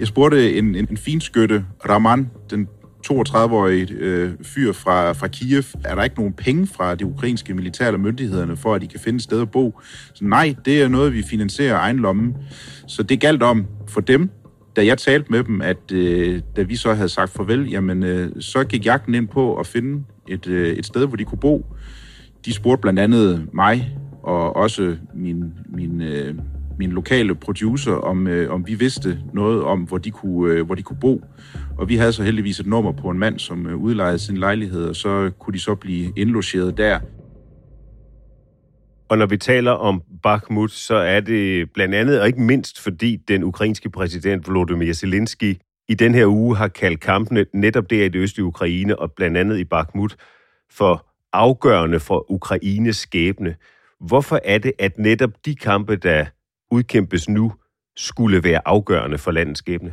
Jeg 0.00 0.06
spurgte 0.06 0.58
en, 0.58 0.74
en, 0.74 0.86
en 0.90 0.96
finskytte, 0.96 1.64
Raman, 1.88 2.30
den 2.50 2.68
32-årige 3.06 3.94
øh, 3.94 4.32
fyr 4.42 4.72
fra, 4.72 5.12
fra 5.12 5.28
Kiev. 5.28 5.62
Er 5.84 5.94
der 5.94 6.02
ikke 6.02 6.16
nogen 6.16 6.32
penge 6.32 6.66
fra 6.66 6.94
det 6.94 7.04
ukrainske 7.04 7.54
militær 7.54 7.86
eller 7.86 7.98
myndighederne 7.98 8.56
for, 8.56 8.74
at 8.74 8.82
de 8.82 8.86
kan 8.86 9.00
finde 9.00 9.16
et 9.16 9.22
sted 9.22 9.40
at 9.40 9.50
bo? 9.50 9.80
Så 10.14 10.24
nej, 10.24 10.54
det 10.64 10.82
er 10.82 10.88
noget, 10.88 11.14
vi 11.14 11.22
finansierer 11.22 11.78
egen 11.78 11.96
lomme. 11.96 12.34
Så 12.86 13.02
det 13.02 13.20
galt 13.20 13.42
om 13.42 13.66
for 13.88 14.00
dem, 14.00 14.30
da 14.76 14.86
jeg 14.86 14.98
talte 14.98 15.30
med 15.30 15.44
dem, 15.44 15.60
at 15.60 15.92
øh, 15.92 16.42
da 16.56 16.62
vi 16.62 16.76
så 16.76 16.94
havde 16.94 17.08
sagt 17.08 17.30
farvel, 17.30 17.70
jamen 17.70 18.02
øh, 18.02 18.30
så 18.40 18.64
gik 18.64 18.86
jagten 18.86 19.14
ind 19.14 19.28
på 19.28 19.56
at 19.56 19.66
finde 19.66 20.04
et, 20.28 20.46
øh, 20.46 20.76
et 20.76 20.86
sted, 20.86 21.06
hvor 21.06 21.16
de 21.16 21.24
kunne 21.24 21.38
bo. 21.38 21.66
De 22.44 22.52
spurgte 22.52 22.80
blandt 22.80 23.00
andet 23.00 23.48
mig 23.52 23.98
og 24.22 24.56
også 24.56 24.96
min, 25.14 25.44
min, 25.66 26.02
øh, 26.02 26.34
min 26.78 26.90
lokale 26.90 27.34
producer, 27.34 27.92
om, 27.92 28.26
øh, 28.26 28.52
om 28.52 28.66
vi 28.66 28.74
vidste 28.74 29.18
noget 29.32 29.62
om, 29.62 29.80
hvor 29.80 29.98
de, 29.98 30.10
kunne, 30.10 30.52
øh, 30.52 30.66
hvor 30.66 30.74
de 30.74 30.82
kunne 30.82 31.00
bo. 31.00 31.24
Og 31.78 31.88
vi 31.88 31.96
havde 31.96 32.12
så 32.12 32.22
heldigvis 32.22 32.60
et 32.60 32.66
nummer 32.66 32.92
på 32.92 33.08
en 33.10 33.18
mand, 33.18 33.38
som 33.38 33.66
øh, 33.66 33.76
udlejede 33.76 34.18
sin 34.18 34.36
lejlighed, 34.36 34.84
og 34.84 34.96
så 34.96 35.30
kunne 35.38 35.54
de 35.54 35.58
så 35.58 35.74
blive 35.74 36.12
indlogeret 36.16 36.78
der. 36.78 36.98
Og 39.14 39.18
når 39.18 39.26
vi 39.26 39.36
taler 39.36 39.70
om 39.70 40.02
Bakhmut, 40.22 40.70
så 40.70 40.94
er 40.94 41.20
det 41.20 41.72
blandt 41.72 41.94
andet, 41.94 42.20
og 42.20 42.26
ikke 42.26 42.40
mindst 42.40 42.80
fordi 42.80 43.16
den 43.16 43.44
ukrainske 43.44 43.90
præsident 43.90 44.46
Volodymyr 44.46 44.92
Zelensky 44.92 45.56
i 45.88 45.94
den 45.94 46.14
her 46.14 46.26
uge 46.26 46.56
har 46.56 46.68
kaldt 46.68 47.00
kampene 47.00 47.46
netop 47.52 47.90
der 47.90 48.04
i 48.04 48.08
det 48.08 48.18
østlige 48.18 48.44
Ukraine 48.44 48.98
og 48.98 49.12
blandt 49.12 49.36
andet 49.36 49.58
i 49.58 49.64
Bakhmut 49.64 50.16
for 50.70 51.06
afgørende 51.32 52.00
for 52.00 52.30
Ukraines 52.30 52.96
skæbne. 52.96 53.56
Hvorfor 54.00 54.40
er 54.44 54.58
det, 54.58 54.72
at 54.78 54.98
netop 54.98 55.30
de 55.44 55.54
kampe, 55.54 55.96
der 55.96 56.26
udkæmpes 56.70 57.28
nu, 57.28 57.52
skulle 57.96 58.44
være 58.44 58.68
afgørende 58.68 59.18
for 59.18 59.30
landets 59.30 59.58
skæbne? 59.58 59.92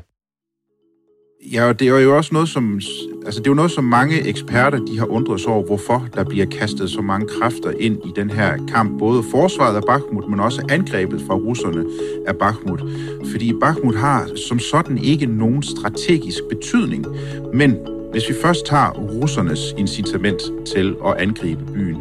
Ja, 1.43 1.73
det 1.73 1.87
er 1.87 1.99
jo 1.99 2.17
også 2.17 2.33
noget, 2.33 2.49
som, 2.49 2.81
altså 3.25 3.39
det 3.39 3.47
er 3.47 3.51
jo 3.51 3.55
noget, 3.55 3.71
som 3.71 3.83
mange 3.83 4.27
eksperter 4.27 4.79
de 4.85 4.99
har 4.99 5.05
undret 5.05 5.41
sig 5.41 5.49
over, 5.49 5.65
hvorfor 5.65 6.07
der 6.15 6.23
bliver 6.23 6.45
kastet 6.45 6.89
så 6.89 7.01
mange 7.01 7.27
kræfter 7.27 7.71
ind 7.79 7.97
i 8.05 8.11
den 8.15 8.29
her 8.29 8.65
kamp. 8.67 8.99
Både 8.99 9.23
forsvaret 9.31 9.75
af 9.75 9.81
Bakhmut, 9.87 10.29
men 10.29 10.39
også 10.39 10.65
angrebet 10.69 11.21
fra 11.27 11.33
russerne 11.33 11.85
af 12.27 12.35
Bakhmut. 12.35 12.83
Fordi 13.31 13.53
Bakhmut 13.61 13.95
har 13.95 14.29
som 14.47 14.59
sådan 14.59 14.97
ikke 14.97 15.25
nogen 15.25 15.63
strategisk 15.63 16.39
betydning. 16.49 17.05
Men 17.53 17.77
hvis 18.11 18.29
vi 18.29 18.33
først 18.41 18.65
tager 18.65 18.89
russernes 18.89 19.59
incitament 19.77 20.41
til 20.65 20.95
at 21.07 21.13
angribe 21.17 21.65
byen, 21.73 21.97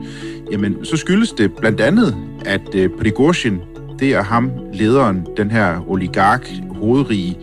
jamen 0.52 0.84
så 0.84 0.96
skyldes 0.96 1.32
det 1.32 1.52
blandt 1.52 1.80
andet, 1.80 2.16
at 2.46 2.74
øh, 2.74 2.90
Prigozhin, 2.90 3.60
det 3.98 4.14
er 4.14 4.22
ham, 4.22 4.50
lederen, 4.72 5.26
den 5.36 5.50
her 5.50 5.90
oligark, 5.90 6.48
hovedrige, 6.70 7.38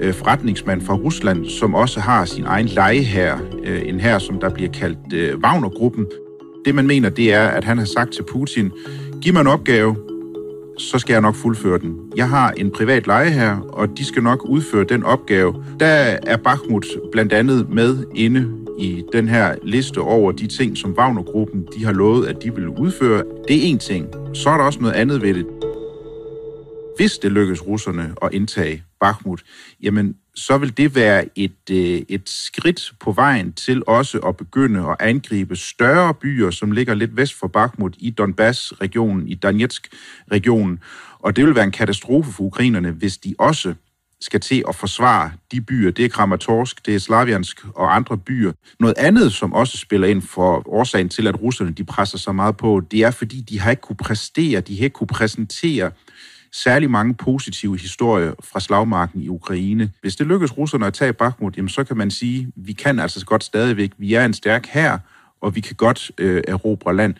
øh, 0.00 0.14
forretningsmand 0.14 0.82
fra 0.82 0.94
Rusland, 0.94 1.46
som 1.46 1.74
også 1.74 2.00
har 2.00 2.24
sin 2.24 2.44
egen 2.44 2.66
leje 2.66 2.98
her, 2.98 3.38
øh, 3.64 3.82
en 3.84 4.00
her, 4.00 4.18
som 4.18 4.40
der 4.40 4.48
bliver 4.48 4.70
kaldt 4.70 5.12
øh, 5.14 5.38
Wagner-gruppen. 5.38 6.06
Det 6.64 6.74
man 6.74 6.86
mener, 6.86 7.08
det 7.08 7.34
er, 7.34 7.48
at 7.48 7.64
han 7.64 7.78
har 7.78 7.84
sagt 7.84 8.12
til 8.12 8.22
Putin, 8.22 8.70
giv 9.22 9.32
mig 9.32 9.40
en 9.40 9.46
opgave, 9.46 9.96
så 10.78 10.98
skal 10.98 11.12
jeg 11.12 11.22
nok 11.22 11.34
fuldføre 11.34 11.78
den. 11.78 11.96
Jeg 12.16 12.28
har 12.28 12.50
en 12.50 12.70
privat 12.70 13.06
leje 13.06 13.30
her, 13.30 13.56
og 13.58 13.88
de 13.98 14.04
skal 14.04 14.22
nok 14.22 14.44
udføre 14.44 14.84
den 14.84 15.04
opgave. 15.04 15.64
Der 15.80 15.86
er 16.26 16.36
Bakhmut 16.36 16.86
blandt 17.12 17.32
andet 17.32 17.70
med 17.70 18.04
inde 18.14 18.48
i 18.78 19.02
den 19.12 19.28
her 19.28 19.54
liste 19.62 19.98
over 19.98 20.32
de 20.32 20.46
ting, 20.46 20.76
som 20.76 20.94
Wagner-gruppen 20.98 21.66
de 21.76 21.84
har 21.84 21.92
lovet, 21.92 22.26
at 22.26 22.42
de 22.42 22.54
vil 22.54 22.68
udføre. 22.68 23.22
Det 23.48 23.56
er 23.56 23.62
en 23.62 23.78
ting. 23.78 24.06
Så 24.34 24.50
er 24.50 24.56
der 24.56 24.64
også 24.64 24.80
noget 24.80 24.94
andet 24.94 25.22
ved 25.22 25.34
det 25.34 25.46
hvis 27.00 27.18
det 27.18 27.32
lykkes 27.32 27.66
russerne 27.66 28.14
at 28.22 28.28
indtage 28.32 28.82
Bakhmut, 29.00 29.42
jamen 29.82 30.16
så 30.34 30.58
vil 30.58 30.76
det 30.76 30.94
være 30.94 31.38
et, 31.38 31.70
øh, 31.70 32.02
et 32.08 32.28
skridt 32.28 32.92
på 33.00 33.12
vejen 33.12 33.52
til 33.52 33.82
også 33.86 34.18
at 34.18 34.36
begynde 34.36 34.80
at 34.80 34.96
angribe 35.00 35.56
større 35.56 36.14
byer, 36.14 36.50
som 36.50 36.72
ligger 36.72 36.94
lidt 36.94 37.16
vest 37.16 37.34
for 37.34 37.46
Bakhmut 37.46 37.94
i 37.98 38.10
Donbass-regionen, 38.10 39.28
i 39.28 39.34
Donetsk-regionen. 39.34 40.80
Og 41.18 41.36
det 41.36 41.46
vil 41.46 41.54
være 41.54 41.64
en 41.64 41.70
katastrofe 41.70 42.32
for 42.32 42.44
ukrainerne, 42.44 42.90
hvis 42.90 43.18
de 43.18 43.34
også 43.38 43.74
skal 44.20 44.40
til 44.40 44.64
at 44.68 44.74
forsvare 44.74 45.32
de 45.52 45.60
byer. 45.60 45.90
Det 45.90 46.04
er 46.04 46.08
Kramatorsk, 46.08 46.86
det 46.86 46.94
er 46.94 46.98
Slaviansk 46.98 47.64
og 47.74 47.96
andre 47.96 48.18
byer. 48.18 48.52
Noget 48.80 48.98
andet, 48.98 49.32
som 49.32 49.52
også 49.52 49.78
spiller 49.78 50.08
ind 50.08 50.22
for 50.22 50.68
årsagen 50.68 51.08
til, 51.08 51.26
at 51.26 51.42
russerne 51.42 51.70
de 51.70 51.84
presser 51.84 52.18
så 52.18 52.32
meget 52.32 52.56
på, 52.56 52.82
det 52.90 53.00
er, 53.02 53.10
fordi 53.10 53.40
de 53.40 53.60
har 53.60 53.70
ikke 53.70 53.80
kunne 53.80 53.96
præstere, 53.96 54.60
de 54.60 54.76
har 54.76 54.84
ikke 54.84 54.94
kunne 54.94 55.06
præsentere 55.06 55.90
særlig 56.52 56.90
mange 56.90 57.14
positive 57.14 57.78
historier 57.78 58.34
fra 58.44 58.60
slagmarken 58.60 59.22
i 59.22 59.28
Ukraine. 59.28 59.92
Hvis 60.00 60.16
det 60.16 60.26
lykkes 60.26 60.58
russerne 60.58 60.86
at 60.86 60.94
tage 60.94 61.12
Bakhmut, 61.12 61.56
jamen 61.56 61.68
så 61.68 61.84
kan 61.84 61.96
man 61.96 62.10
sige, 62.10 62.40
at 62.40 62.66
vi 62.66 62.72
kan 62.72 62.98
altså 62.98 63.26
godt 63.26 63.44
stadigvæk, 63.44 63.90
vi 63.98 64.14
er 64.14 64.24
en 64.24 64.34
stærk 64.34 64.66
her, 64.66 64.98
og 65.40 65.54
vi 65.54 65.60
kan 65.60 65.76
godt 65.76 66.10
øh, 66.18 66.42
erobre 66.48 66.96
land. 66.96 67.14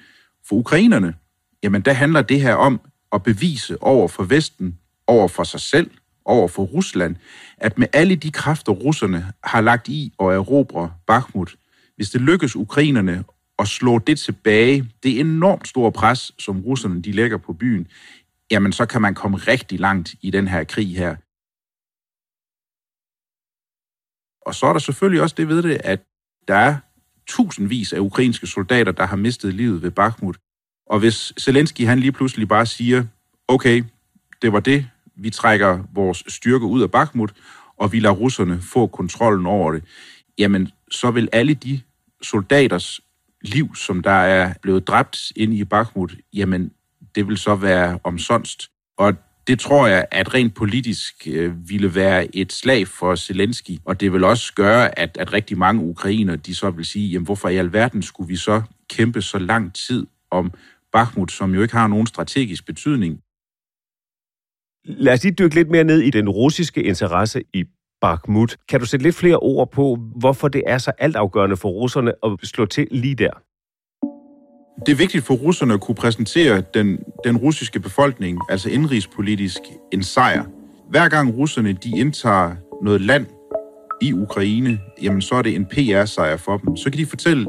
For 0.48 0.56
ukrainerne, 0.56 1.14
jamen 1.62 1.82
der 1.82 1.92
handler 1.92 2.22
det 2.22 2.40
her 2.40 2.54
om 2.54 2.80
at 3.12 3.22
bevise 3.22 3.82
over 3.82 4.08
for 4.08 4.22
Vesten, 4.22 4.78
over 5.06 5.28
for 5.28 5.44
sig 5.44 5.60
selv, 5.60 5.90
over 6.24 6.48
for 6.48 6.62
Rusland, 6.62 7.16
at 7.58 7.78
med 7.78 7.86
alle 7.92 8.16
de 8.16 8.30
kræfter, 8.30 8.72
russerne 8.72 9.32
har 9.44 9.60
lagt 9.60 9.88
i 9.88 10.12
at 10.20 10.26
erobre 10.26 10.92
Bakhmut, 11.06 11.56
hvis 11.96 12.10
det 12.10 12.20
lykkes 12.20 12.56
ukrainerne 12.56 13.24
at 13.58 13.68
slå 13.68 13.98
det 13.98 14.18
tilbage, 14.18 14.88
det 15.02 15.20
enormt 15.20 15.68
store 15.68 15.92
pres, 15.92 16.32
som 16.38 16.60
russerne 16.60 17.02
de 17.02 17.12
lægger 17.12 17.36
på 17.36 17.52
byen, 17.52 17.86
jamen 18.50 18.72
så 18.72 18.86
kan 18.86 19.02
man 19.02 19.14
komme 19.14 19.36
rigtig 19.36 19.80
langt 19.80 20.14
i 20.20 20.30
den 20.30 20.48
her 20.48 20.64
krig 20.64 20.96
her. 20.96 21.16
Og 24.46 24.54
så 24.54 24.66
er 24.66 24.72
der 24.72 24.80
selvfølgelig 24.80 25.22
også 25.22 25.34
det 25.38 25.48
ved 25.48 25.62
det, 25.62 25.80
at 25.84 26.00
der 26.48 26.54
er 26.54 26.76
tusindvis 27.26 27.92
af 27.92 27.98
ukrainske 27.98 28.46
soldater, 28.46 28.92
der 28.92 29.06
har 29.06 29.16
mistet 29.16 29.54
livet 29.54 29.82
ved 29.82 29.90
Bakhmut. 29.90 30.38
Og 30.86 30.98
hvis 30.98 31.32
Zelensky 31.40 31.86
han 31.86 31.98
lige 31.98 32.12
pludselig 32.12 32.48
bare 32.48 32.66
siger, 32.66 33.04
okay, 33.48 33.84
det 34.42 34.52
var 34.52 34.60
det, 34.60 34.86
vi 35.16 35.30
trækker 35.30 35.84
vores 35.92 36.24
styrke 36.28 36.64
ud 36.64 36.82
af 36.82 36.90
Bakhmut, 36.90 37.32
og 37.76 37.92
vi 37.92 38.00
lader 38.00 38.14
russerne 38.14 38.60
få 38.60 38.86
kontrollen 38.86 39.46
over 39.46 39.72
det, 39.72 39.84
jamen 40.38 40.70
så 40.90 41.10
vil 41.10 41.28
alle 41.32 41.54
de 41.54 41.80
soldaters 42.22 43.00
liv, 43.42 43.74
som 43.74 44.02
der 44.02 44.10
er 44.10 44.54
blevet 44.62 44.88
dræbt 44.88 45.32
inde 45.36 45.56
i 45.56 45.64
Bakhmut, 45.64 46.14
jamen 46.32 46.72
det 47.14 47.28
vil 47.28 47.36
så 47.36 47.54
være 47.54 47.98
omsonst. 48.04 48.70
Og 48.98 49.14
det 49.46 49.60
tror 49.60 49.86
jeg, 49.86 50.06
at 50.10 50.34
rent 50.34 50.54
politisk 50.54 51.28
øh, 51.30 51.68
ville 51.68 51.94
være 51.94 52.36
et 52.36 52.52
slag 52.52 52.88
for 52.88 53.14
Zelensky, 53.14 53.78
og 53.84 54.00
det 54.00 54.12
vil 54.12 54.24
også 54.24 54.54
gøre, 54.54 54.98
at, 54.98 55.16
at 55.20 55.32
rigtig 55.32 55.58
mange 55.58 55.82
ukrainer, 55.82 56.36
de 56.36 56.54
så 56.54 56.70
vil 56.70 56.84
sige, 56.84 57.08
jamen 57.08 57.24
hvorfor 57.24 57.48
i 57.48 57.56
alverden 57.56 58.02
skulle 58.02 58.28
vi 58.28 58.36
så 58.36 58.62
kæmpe 58.90 59.22
så 59.22 59.38
lang 59.38 59.74
tid 59.74 60.06
om 60.30 60.52
Bakhmut, 60.92 61.32
som 61.32 61.54
jo 61.54 61.62
ikke 61.62 61.74
har 61.74 61.88
nogen 61.88 62.06
strategisk 62.06 62.66
betydning. 62.66 63.20
Lad 64.84 65.12
os 65.12 65.22
lige 65.22 65.34
dykke 65.34 65.54
lidt 65.54 65.70
mere 65.70 65.84
ned 65.84 66.00
i 66.00 66.10
den 66.10 66.28
russiske 66.28 66.82
interesse 66.82 67.42
i 67.54 67.64
Bakhmut. 68.00 68.56
Kan 68.68 68.80
du 68.80 68.86
sætte 68.86 69.02
lidt 69.02 69.16
flere 69.16 69.36
ord 69.36 69.70
på, 69.70 69.98
hvorfor 70.16 70.48
det 70.48 70.62
er 70.66 70.78
så 70.78 70.92
altafgørende 70.98 71.56
for 71.56 71.68
russerne 71.68 72.12
at 72.24 72.30
slå 72.42 72.66
til 72.66 72.88
lige 72.90 73.14
der? 73.14 73.30
Det 74.86 74.92
er 74.92 74.96
vigtigt 74.96 75.24
for 75.24 75.34
russerne 75.34 75.74
at 75.74 75.80
kunne 75.80 75.94
præsentere 75.94 76.62
den, 76.74 76.98
den 77.24 77.36
russiske 77.36 77.80
befolkning, 77.80 78.38
altså 78.48 78.68
indrigspolitisk, 78.70 79.60
en 79.92 80.02
sejr. 80.02 80.44
Hver 80.90 81.08
gang 81.08 81.36
russerne 81.36 81.72
de 81.72 81.90
indtager 81.96 82.56
noget 82.82 83.00
land 83.00 83.26
i 84.02 84.12
Ukraine, 84.12 84.78
jamen 85.02 85.22
så 85.22 85.34
er 85.34 85.42
det 85.42 85.54
en 85.54 85.66
PR-sejr 85.66 86.36
for 86.36 86.56
dem. 86.56 86.76
Så 86.76 86.90
kan 86.90 86.98
de 86.98 87.06
fortælle, 87.06 87.46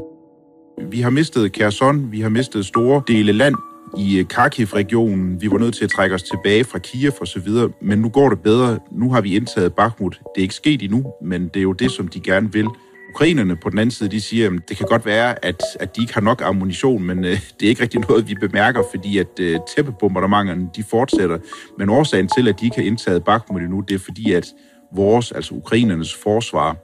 vi 0.90 1.00
har 1.00 1.10
mistet 1.10 1.52
Kherson, 1.52 2.12
vi 2.12 2.20
har 2.20 2.28
mistet 2.28 2.66
store 2.66 3.02
dele 3.08 3.32
land 3.32 3.54
i 3.98 4.18
øh, 4.18 4.26
Kharkiv-regionen. 4.26 5.40
Vi 5.40 5.50
var 5.50 5.58
nødt 5.58 5.74
til 5.74 5.84
at 5.84 5.90
trække 5.90 6.14
os 6.14 6.22
tilbage 6.22 6.64
fra 6.64 6.78
Kiev 6.78 7.12
og 7.20 7.26
så 7.26 7.40
videre, 7.40 7.70
men 7.82 7.98
nu 7.98 8.08
går 8.08 8.28
det 8.28 8.40
bedre. 8.40 8.78
Nu 8.90 9.12
har 9.12 9.20
vi 9.20 9.36
indtaget 9.36 9.74
Bakhmut. 9.74 10.20
Det 10.34 10.40
er 10.40 10.42
ikke 10.42 10.54
sket 10.54 10.82
endnu, 10.82 11.04
men 11.22 11.48
det 11.48 11.56
er 11.56 11.62
jo 11.62 11.72
det, 11.72 11.90
som 11.90 12.08
de 12.08 12.20
gerne 12.20 12.52
vil. 12.52 12.68
Ukrainerne 13.14 13.56
på 13.56 13.70
den 13.70 13.78
anden 13.78 13.90
side, 13.90 14.10
de 14.10 14.20
siger, 14.20 14.50
at 14.50 14.68
det 14.68 14.76
kan 14.76 14.86
godt 14.86 15.06
være, 15.06 15.44
at, 15.44 15.62
at 15.80 15.96
de 15.96 16.00
ikke 16.00 16.14
har 16.14 16.20
nok 16.20 16.42
ammunition, 16.44 17.02
men 17.02 17.24
øh, 17.24 17.30
det 17.60 17.66
er 17.66 17.68
ikke 17.68 17.82
rigtig 17.82 18.00
noget, 18.00 18.28
vi 18.28 18.34
bemærker, 18.34 18.82
fordi 18.90 19.18
at 19.18 19.40
øh, 19.40 19.58
tæppebombardementerne, 19.76 20.68
de 20.76 20.84
fortsætter. 20.90 21.38
Men 21.78 21.90
årsagen 21.90 22.28
til, 22.28 22.48
at 22.48 22.60
de 22.60 22.64
ikke 22.64 22.76
har 22.76 22.84
indtaget 22.84 23.24
Bakhmut 23.24 23.62
endnu, 23.62 23.80
det 23.80 23.94
er 23.94 23.98
fordi, 23.98 24.32
at 24.32 24.46
vores, 24.94 25.32
altså 25.32 25.54
ukrainernes 25.54 26.14
forsvar, 26.14 26.76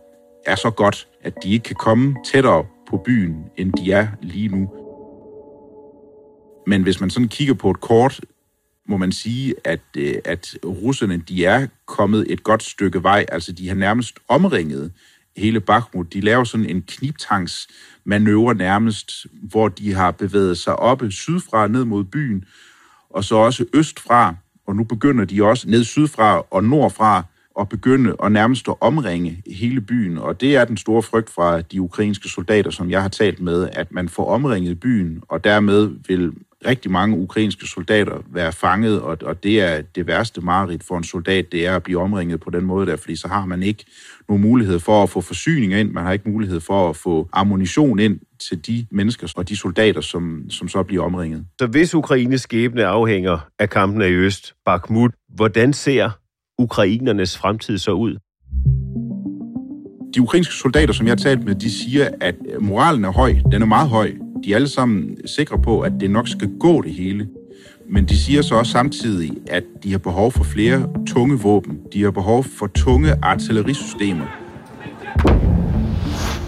er 0.47 0.55
så 0.55 0.71
godt, 0.71 1.09
at 1.23 1.35
de 1.43 1.53
ikke 1.53 1.63
kan 1.63 1.77
komme 1.77 2.17
tættere 2.33 2.65
på 2.91 2.97
byen, 3.05 3.35
end 3.57 3.73
de 3.73 3.93
er 3.93 4.07
lige 4.23 4.49
nu. 4.49 4.69
Men 6.67 6.83
hvis 6.83 7.01
man 7.01 7.11
sådan 7.11 7.29
kigger 7.29 7.55
på 7.55 7.71
et 7.71 7.81
kort, 7.81 8.21
må 8.89 8.97
man 8.97 9.13
sige, 9.13 9.55
at, 9.65 9.81
øh, 9.97 10.15
at 10.25 10.57
russerne 10.65 11.17
de 11.29 11.45
er 11.45 11.67
kommet 11.87 12.27
et 12.29 12.43
godt 12.43 12.63
stykke 12.63 13.03
vej. 13.03 13.25
Altså, 13.29 13.53
de 13.53 13.69
har 13.69 13.75
nærmest 13.75 14.19
omringet 14.29 14.93
hele 15.39 15.61
Bakhmut. 15.61 16.13
De 16.13 16.21
laver 16.21 16.45
sådan 16.45 16.67
en 16.67 16.83
kniptangsmanøvre 16.83 18.55
nærmest, 18.55 19.27
hvor 19.33 19.69
de 19.69 19.95
har 19.95 20.11
bevæget 20.11 20.59
sig 20.59 20.77
oppe 20.77 21.11
sydfra 21.11 21.69
ned 21.69 21.85
mod 21.85 22.05
byen, 22.05 22.45
og 23.11 23.25
så 23.25 23.35
også 23.35 23.65
østfra, 23.75 24.35
og 24.67 24.77
nu 24.77 24.85
begynder 24.85 25.25
de 25.25 25.45
også 25.45 25.69
ned 25.69 25.85
sydfra 25.85 26.45
og 26.51 26.65
nordfra 26.65 27.25
at 27.61 27.69
begynde 27.69 28.17
at 28.25 28.33
nærmest 28.33 28.69
at 28.69 28.75
omringe 28.81 29.43
hele 29.47 29.81
byen, 29.81 30.19
og 30.19 30.41
det 30.41 30.57
er 30.57 30.65
den 30.65 30.77
store 30.77 31.03
frygt 31.03 31.31
fra 31.31 31.61
de 31.61 31.81
ukrainske 31.81 32.29
soldater, 32.29 32.71
som 32.71 32.91
jeg 32.91 33.03
har 33.03 33.09
talt 33.09 33.41
med, 33.41 33.69
at 33.73 33.93
man 33.93 34.09
får 34.09 34.31
omringet 34.31 34.81
byen, 34.81 35.23
og 35.29 35.45
dermed 35.45 35.91
vil 36.09 36.33
rigtig 36.67 36.91
mange 36.91 37.17
ukrainske 37.17 37.67
soldater 37.67 38.23
være 38.33 38.53
fanget, 38.53 39.01
og, 39.01 39.19
og 39.23 39.43
det 39.43 39.61
er 39.61 39.83
det 39.83 40.07
værste 40.07 40.41
mareridt 40.41 40.85
for 40.85 40.97
en 40.97 41.05
soldat, 41.05 41.53
det 41.53 41.67
er 41.67 41.77
at 41.77 41.83
blive 41.83 42.01
omringet 42.01 42.41
på 42.41 42.51
den 42.51 42.65
måde 42.65 42.87
der, 42.87 42.97
fordi 42.97 43.17
så 43.17 43.29
har 43.29 43.47
man 43.47 43.63
ikke 43.63 43.85
nogen 44.29 44.43
mulighed 44.43 44.79
for 44.79 45.03
at 45.03 45.11
få 45.11 45.21
forsyning 45.21 45.73
ind, 45.73 45.91
man 45.93 46.05
har 46.05 46.13
ikke 46.13 46.31
mulighed 46.31 46.61
for 46.61 46.91
at 46.91 46.97
få 46.97 47.29
ammunition 47.33 47.99
ind 47.99 48.21
til 48.49 48.67
de 48.67 48.87
mennesker 48.91 49.33
og 49.37 49.49
de 49.49 49.57
soldater, 49.57 50.01
som, 50.01 50.51
som 50.51 50.69
så 50.69 50.83
bliver 50.83 51.05
omringet. 51.05 51.47
Så 51.61 51.67
hvis 51.67 51.95
Ukraines 51.95 52.41
skæbne 52.41 52.85
afhænger 52.85 53.39
af 53.59 53.71
kampene 53.71 54.09
i 54.09 54.13
Øst, 54.13 54.55
Bakhmut, 54.65 55.11
hvordan 55.35 55.73
ser 55.73 56.11
ukrainernes 56.59 57.39
fremtid 57.39 57.79
så 57.79 57.93
ud? 57.93 58.17
De 60.15 60.23
ukrainske 60.23 60.55
soldater, 60.55 60.93
som 60.93 61.07
jeg 61.07 61.11
har 61.11 61.17
talt 61.17 61.45
med, 61.45 61.55
de 61.55 61.71
siger, 61.71 62.09
at 62.21 62.35
moralen 62.61 63.05
er 63.05 63.13
høj. 63.13 63.35
Den 63.53 63.63
er 63.63 63.67
meget 63.67 63.89
høj. 63.89 64.28
De 64.45 64.51
er 64.51 64.55
alle 64.55 64.69
sammen 64.69 65.17
sikre 65.27 65.59
på, 65.59 65.81
at 65.81 65.93
det 66.01 66.11
nok 66.11 66.29
skal 66.29 66.51
gå 66.61 66.83
det 66.83 66.93
hele. 66.93 67.29
Men 67.91 68.05
de 68.05 68.17
siger 68.17 68.43
så 68.43 68.55
også 68.55 68.73
samtidig, 68.73 69.33
at 69.47 69.65
de 69.83 69.91
har 69.91 69.99
behov 69.99 70.33
for 70.33 70.45
flere 70.45 70.89
tunge 71.07 71.39
våben. 71.39 71.79
De 71.93 72.03
har 72.03 72.11
behov 72.11 72.45
for 72.45 72.67
tunge 72.67 73.15
artillerisystemer, 73.23 74.27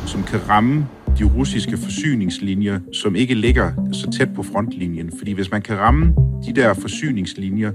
som 0.06 0.22
kan 0.22 0.48
ramme 0.48 0.86
de 1.18 1.24
russiske 1.24 1.76
forsyningslinjer, 1.76 2.80
som 2.92 3.16
ikke 3.16 3.34
ligger 3.34 3.72
så 3.92 4.10
tæt 4.10 4.28
på 4.34 4.42
frontlinjen. 4.42 5.12
Fordi 5.18 5.32
hvis 5.32 5.50
man 5.50 5.62
kan 5.62 5.78
ramme 5.78 6.14
de 6.46 6.52
der 6.52 6.74
forsyningslinjer 6.74 7.72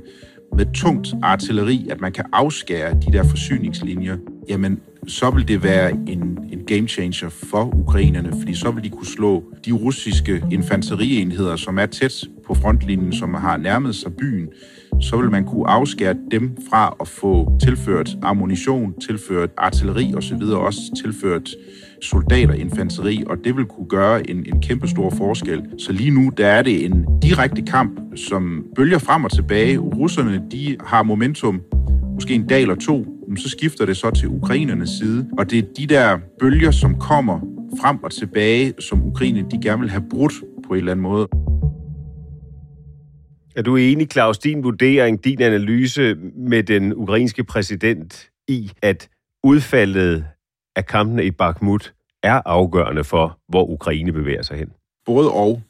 med 0.58 0.66
tungt 0.74 1.08
artilleri, 1.24 1.88
at 1.92 2.02
man 2.02 2.12
kan 2.12 2.26
afskære 2.34 2.94
de 2.94 3.14
der 3.14 3.24
forsyningslinjer, 3.24 4.18
jamen 4.50 4.80
så 5.08 5.30
vil 5.30 5.48
det 5.48 5.64
være 5.64 5.92
en, 5.92 6.40
en 6.52 6.64
game 6.68 6.88
changer 6.88 7.30
for 7.30 7.76
ukrainerne, 7.76 8.34
fordi 8.40 8.54
så 8.56 8.72
vil 8.72 8.84
de 8.84 8.90
kunne 8.90 9.08
slå 9.08 9.44
de 9.66 9.72
russiske 9.72 10.44
infanterienheder, 10.52 11.56
som 11.56 11.80
er 11.80 11.86
tæt 11.86 12.24
på 12.48 12.54
frontlinjen, 12.54 13.14
som 13.14 13.34
har 13.34 13.58
nærmet 13.58 13.96
sig 13.96 14.16
byen, 14.16 14.48
så 15.02 15.18
vil 15.18 15.32
man 15.32 15.46
kunne 15.46 15.70
afskære 15.70 16.16
dem 16.32 16.58
fra 16.70 16.96
at 17.02 17.08
få 17.08 17.58
tilført 17.62 18.18
ammunition, 18.22 19.00
tilført 19.00 19.50
artilleri 19.58 20.14
osv., 20.16 20.42
også 20.42 20.80
tilført 21.04 21.50
soldater, 22.06 22.54
infanteri, 22.54 23.24
og 23.28 23.38
det 23.44 23.58
vil 23.58 23.66
kunne 23.66 23.88
gøre 23.88 24.30
en, 24.30 24.38
en 24.38 24.62
kæmpe 24.62 24.88
stor 24.88 25.10
forskel. 25.10 25.62
Så 25.78 25.92
lige 25.92 26.12
nu, 26.12 26.32
der 26.38 26.48
er 26.48 26.62
det 26.62 26.86
en 26.86 27.06
direkte 27.22 27.62
kamp, 27.62 28.00
som 28.16 28.66
bølger 28.76 28.98
frem 29.00 29.24
og 29.24 29.32
tilbage. 29.32 29.78
Russerne, 29.78 30.42
de 30.52 30.78
har 30.86 31.04
momentum, 31.04 31.62
måske 32.14 32.34
en 32.34 32.48
dag 32.48 32.62
eller 32.62 32.76
to, 32.76 33.06
så 33.38 33.50
skifter 33.50 33.86
det 33.86 33.98
så 33.98 34.12
til 34.12 34.28
ukrainernes 34.28 34.90
side. 34.90 35.30
Og 35.38 35.52
det 35.52 35.60
er 35.60 35.64
de 35.78 35.88
der 35.88 36.20
bølger, 36.40 36.72
som 36.72 37.00
kommer 37.00 37.40
frem 37.82 38.04
og 38.04 38.12
tilbage, 38.12 38.74
som 38.80 39.04
ukrainerne 39.04 39.50
de 39.52 39.60
gerne 39.62 39.80
vil 39.80 39.90
have 39.90 40.04
brudt 40.10 40.34
på 40.68 40.74
en 40.74 40.78
eller 40.78 40.92
anden 40.92 41.04
måde. 41.04 41.28
Er 43.56 43.62
du 43.62 43.76
enig, 43.76 44.08
Claus, 44.12 44.38
din 44.38 44.64
vurdering, 44.64 45.24
din 45.24 45.42
analyse 45.42 46.16
med 46.38 46.64
den 46.64 46.94
ukrainske 46.94 47.44
præsident 47.44 48.30
i, 48.48 48.72
at 48.82 49.10
udfaldet 49.44 50.26
at 50.76 50.88
kampene 50.88 51.26
i 51.26 51.32
Bakhmut 51.32 51.94
er 52.24 52.42
afgørende 52.46 53.04
for, 53.04 53.40
hvor 53.48 53.66
Ukraine 53.66 54.12
bevæger 54.12 54.42
sig 54.42 54.58
hen? 54.58 54.72
Både 55.06 55.32
og. 55.32 55.62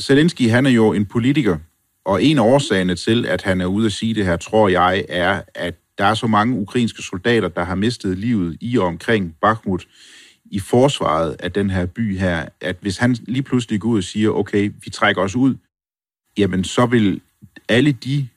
Zelensky, 0.00 0.50
han 0.50 0.66
er 0.66 0.70
jo 0.70 0.92
en 0.92 1.06
politiker, 1.06 1.58
og 2.04 2.22
en 2.22 2.38
af 2.38 2.42
årsagerne 2.42 2.94
til, 2.94 3.26
at 3.26 3.42
han 3.42 3.60
er 3.60 3.66
ude 3.66 3.86
at 3.86 3.92
sige 3.92 4.14
det 4.14 4.24
her, 4.24 4.36
tror 4.36 4.68
jeg, 4.68 5.04
er, 5.08 5.42
at 5.54 5.74
der 5.98 6.04
er 6.04 6.14
så 6.14 6.26
mange 6.26 6.58
ukrainske 6.58 7.02
soldater, 7.02 7.48
der 7.48 7.64
har 7.64 7.74
mistet 7.74 8.18
livet 8.18 8.56
i 8.60 8.78
og 8.78 8.86
omkring 8.86 9.36
Bakhmut 9.40 9.86
i 10.44 10.60
forsvaret 10.60 11.36
af 11.38 11.52
den 11.52 11.70
her 11.70 11.86
by 11.86 12.18
her, 12.18 12.48
at 12.60 12.76
hvis 12.80 12.98
han 12.98 13.16
lige 13.28 13.42
pludselig 13.42 13.80
går 13.80 13.88
ud 13.88 13.98
og 13.98 14.04
siger, 14.04 14.30
okay, 14.30 14.72
vi 14.84 14.90
trækker 14.90 15.22
os 15.22 15.36
ud, 15.36 15.54
jamen 16.38 16.64
så 16.64 16.86
vil 16.86 17.20
alle 17.68 17.92
de 17.92 18.28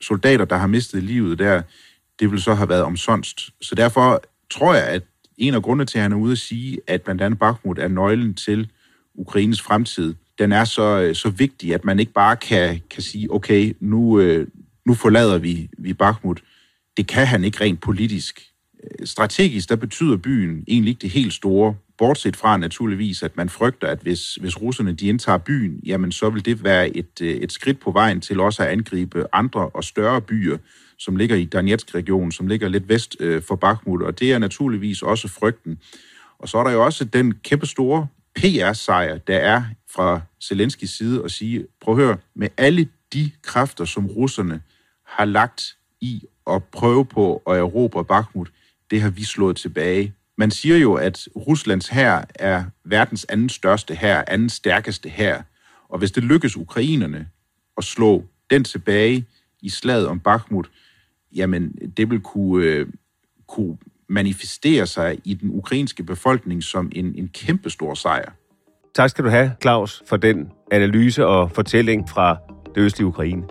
soldater, 0.00 0.44
der 0.44 0.56
har 0.56 0.66
mistet 0.66 1.02
livet 1.02 1.38
der, 1.38 1.62
det 2.20 2.30
vil 2.30 2.42
så 2.42 2.54
have 2.54 2.68
været 2.68 2.82
omsonst. 2.82 3.50
Så 3.60 3.74
derfor 3.74 4.22
tror 4.50 4.74
jeg, 4.74 4.86
at 4.86 5.02
en 5.38 5.54
af 5.54 5.62
grundene 5.62 5.84
til, 5.84 5.98
at 5.98 6.02
han 6.02 6.12
er 6.12 6.16
ude 6.16 6.32
at 6.32 6.38
sige, 6.38 6.78
at 6.86 7.02
blandt 7.02 7.22
andet 7.22 7.38
Bakhmut 7.38 7.78
er 7.78 7.88
nøglen 7.88 8.34
til 8.34 8.70
Ukraines 9.14 9.62
fremtid, 9.62 10.14
den 10.38 10.52
er 10.52 10.64
så, 10.64 11.00
øh, 11.00 11.14
så 11.14 11.30
vigtig, 11.30 11.74
at 11.74 11.84
man 11.84 12.00
ikke 12.00 12.12
bare 12.12 12.36
kan, 12.36 12.80
kan 12.90 13.02
sige, 13.02 13.32
okay, 13.34 13.76
nu, 13.80 14.20
øh, 14.20 14.46
nu 14.86 14.94
forlader 14.94 15.38
vi, 15.38 15.68
vi 15.78 15.92
Bakhmut. 15.92 16.42
Det 16.96 17.06
kan 17.06 17.26
han 17.26 17.44
ikke 17.44 17.60
rent 17.60 17.80
politisk. 17.80 18.42
Øh, 18.84 19.06
strategisk, 19.06 19.68
der 19.68 19.76
betyder 19.76 20.16
byen 20.16 20.64
egentlig 20.68 20.90
ikke 20.90 21.00
det 21.00 21.10
helt 21.10 21.32
store, 21.32 21.74
bortset 21.98 22.36
fra 22.36 22.56
naturligvis, 22.56 23.22
at 23.22 23.36
man 23.36 23.48
frygter, 23.48 23.88
at 23.88 23.98
hvis, 24.02 24.34
hvis 24.34 24.60
russerne 24.62 24.92
de 24.92 25.08
indtager 25.08 25.38
byen, 25.38 25.80
jamen 25.86 26.12
så 26.12 26.30
vil 26.30 26.44
det 26.44 26.64
være 26.64 26.96
et, 26.96 27.20
et 27.20 27.52
skridt 27.52 27.80
på 27.80 27.90
vejen 27.90 28.20
til 28.20 28.40
også 28.40 28.62
at 28.62 28.68
angribe 28.68 29.24
andre 29.32 29.68
og 29.68 29.84
større 29.84 30.20
byer, 30.20 30.58
som 30.98 31.16
ligger 31.16 31.36
i 31.36 31.44
Donetsk-regionen, 31.44 32.32
som 32.32 32.46
ligger 32.46 32.68
lidt 32.68 32.88
vest 32.88 33.16
øh, 33.20 33.42
for 33.42 33.56
Bakhmut, 33.56 34.02
og 34.02 34.18
det 34.18 34.32
er 34.32 34.38
naturligvis 34.38 35.02
også 35.02 35.28
frygten. 35.28 35.78
Og 36.38 36.48
så 36.48 36.58
er 36.58 36.64
der 36.64 36.70
jo 36.70 36.84
også 36.84 37.04
den 37.04 37.34
kæmpe 37.34 37.66
store 37.66 38.06
PR-sejr, 38.34 39.18
der 39.18 39.36
er 39.36 39.62
fra 39.90 40.20
Zelenskis 40.42 40.90
side 40.90 41.24
at 41.24 41.30
sige, 41.30 41.66
prøv 41.80 41.94
at 41.98 42.04
høre, 42.04 42.16
med 42.34 42.48
alle 42.56 42.88
de 43.12 43.30
kræfter, 43.42 43.84
som 43.84 44.06
russerne 44.06 44.62
har 45.06 45.24
lagt 45.24 45.76
i 46.00 46.22
at 46.46 46.64
prøve 46.64 47.04
på 47.04 47.42
at 47.46 47.58
erobre 47.58 48.04
Bakhmut, 48.04 48.50
det 48.90 49.00
har 49.00 49.10
vi 49.10 49.24
slået 49.24 49.56
tilbage. 49.56 50.14
Man 50.36 50.50
siger 50.50 50.76
jo, 50.76 50.94
at 50.94 51.28
Ruslands 51.36 51.88
hær 51.88 52.24
er 52.34 52.64
verdens 52.84 53.26
anden 53.28 53.48
største 53.48 53.94
hær, 53.94 54.24
anden 54.26 54.48
stærkeste 54.48 55.08
hær. 55.08 55.42
Og 55.88 55.98
hvis 55.98 56.10
det 56.10 56.24
lykkes 56.24 56.56
ukrainerne 56.56 57.28
at 57.76 57.84
slå 57.84 58.24
den 58.50 58.64
tilbage 58.64 59.26
i 59.60 59.70
slaget 59.70 60.06
om 60.06 60.20
Bakhmut, 60.20 60.70
jamen 61.36 61.72
det 61.96 62.10
vil 62.10 62.20
kunne, 62.20 62.64
øh, 62.64 62.86
kunne 63.48 63.76
manifestere 64.08 64.86
sig 64.86 65.18
i 65.24 65.34
den 65.34 65.50
ukrainske 65.52 66.02
befolkning 66.02 66.62
som 66.62 66.92
en, 66.94 67.14
en 67.14 67.28
kæmpestor 67.28 67.94
sejr. 67.94 68.32
Tak 68.94 69.10
skal 69.10 69.24
du 69.24 69.30
have, 69.30 69.52
Claus, 69.62 70.02
for 70.06 70.16
den 70.16 70.50
analyse 70.70 71.26
og 71.26 71.50
fortælling 71.50 72.08
fra 72.08 72.36
det 72.74 72.80
østlige 72.80 73.06
Ukraine. 73.06 73.42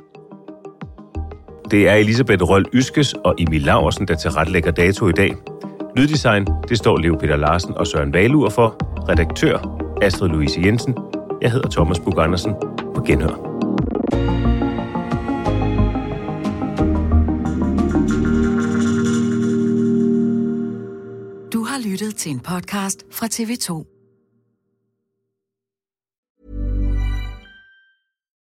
Det 1.71 1.87
er 1.87 1.93
Elisabeth 1.93 2.43
Røl 2.43 2.65
Yskes 2.73 3.13
og 3.13 3.35
Emil 3.37 3.61
Laursen, 3.61 4.07
der 4.07 4.15
tilrettelægger 4.15 4.71
dato 4.71 5.07
i 5.07 5.11
dag. 5.11 5.35
Lyddesign, 5.97 6.47
det 6.69 6.77
står 6.77 6.97
Leo 6.97 7.17
Peter 7.17 7.35
Larsen 7.35 7.73
og 7.73 7.87
Søren 7.87 8.13
Valur 8.13 8.49
for. 8.49 8.77
Redaktør, 9.09 9.57
Astrid 10.01 10.29
Louise 10.29 10.61
Jensen. 10.65 10.95
Jeg 11.41 11.51
hedder 11.51 11.69
Thomas 11.69 11.99
Bug 11.99 12.19
Andersen. 12.19 12.53
På 12.95 13.03
genhør. 13.07 13.46
Podcast 22.47 23.05
fra 23.11 23.27
TV2. 23.27 23.96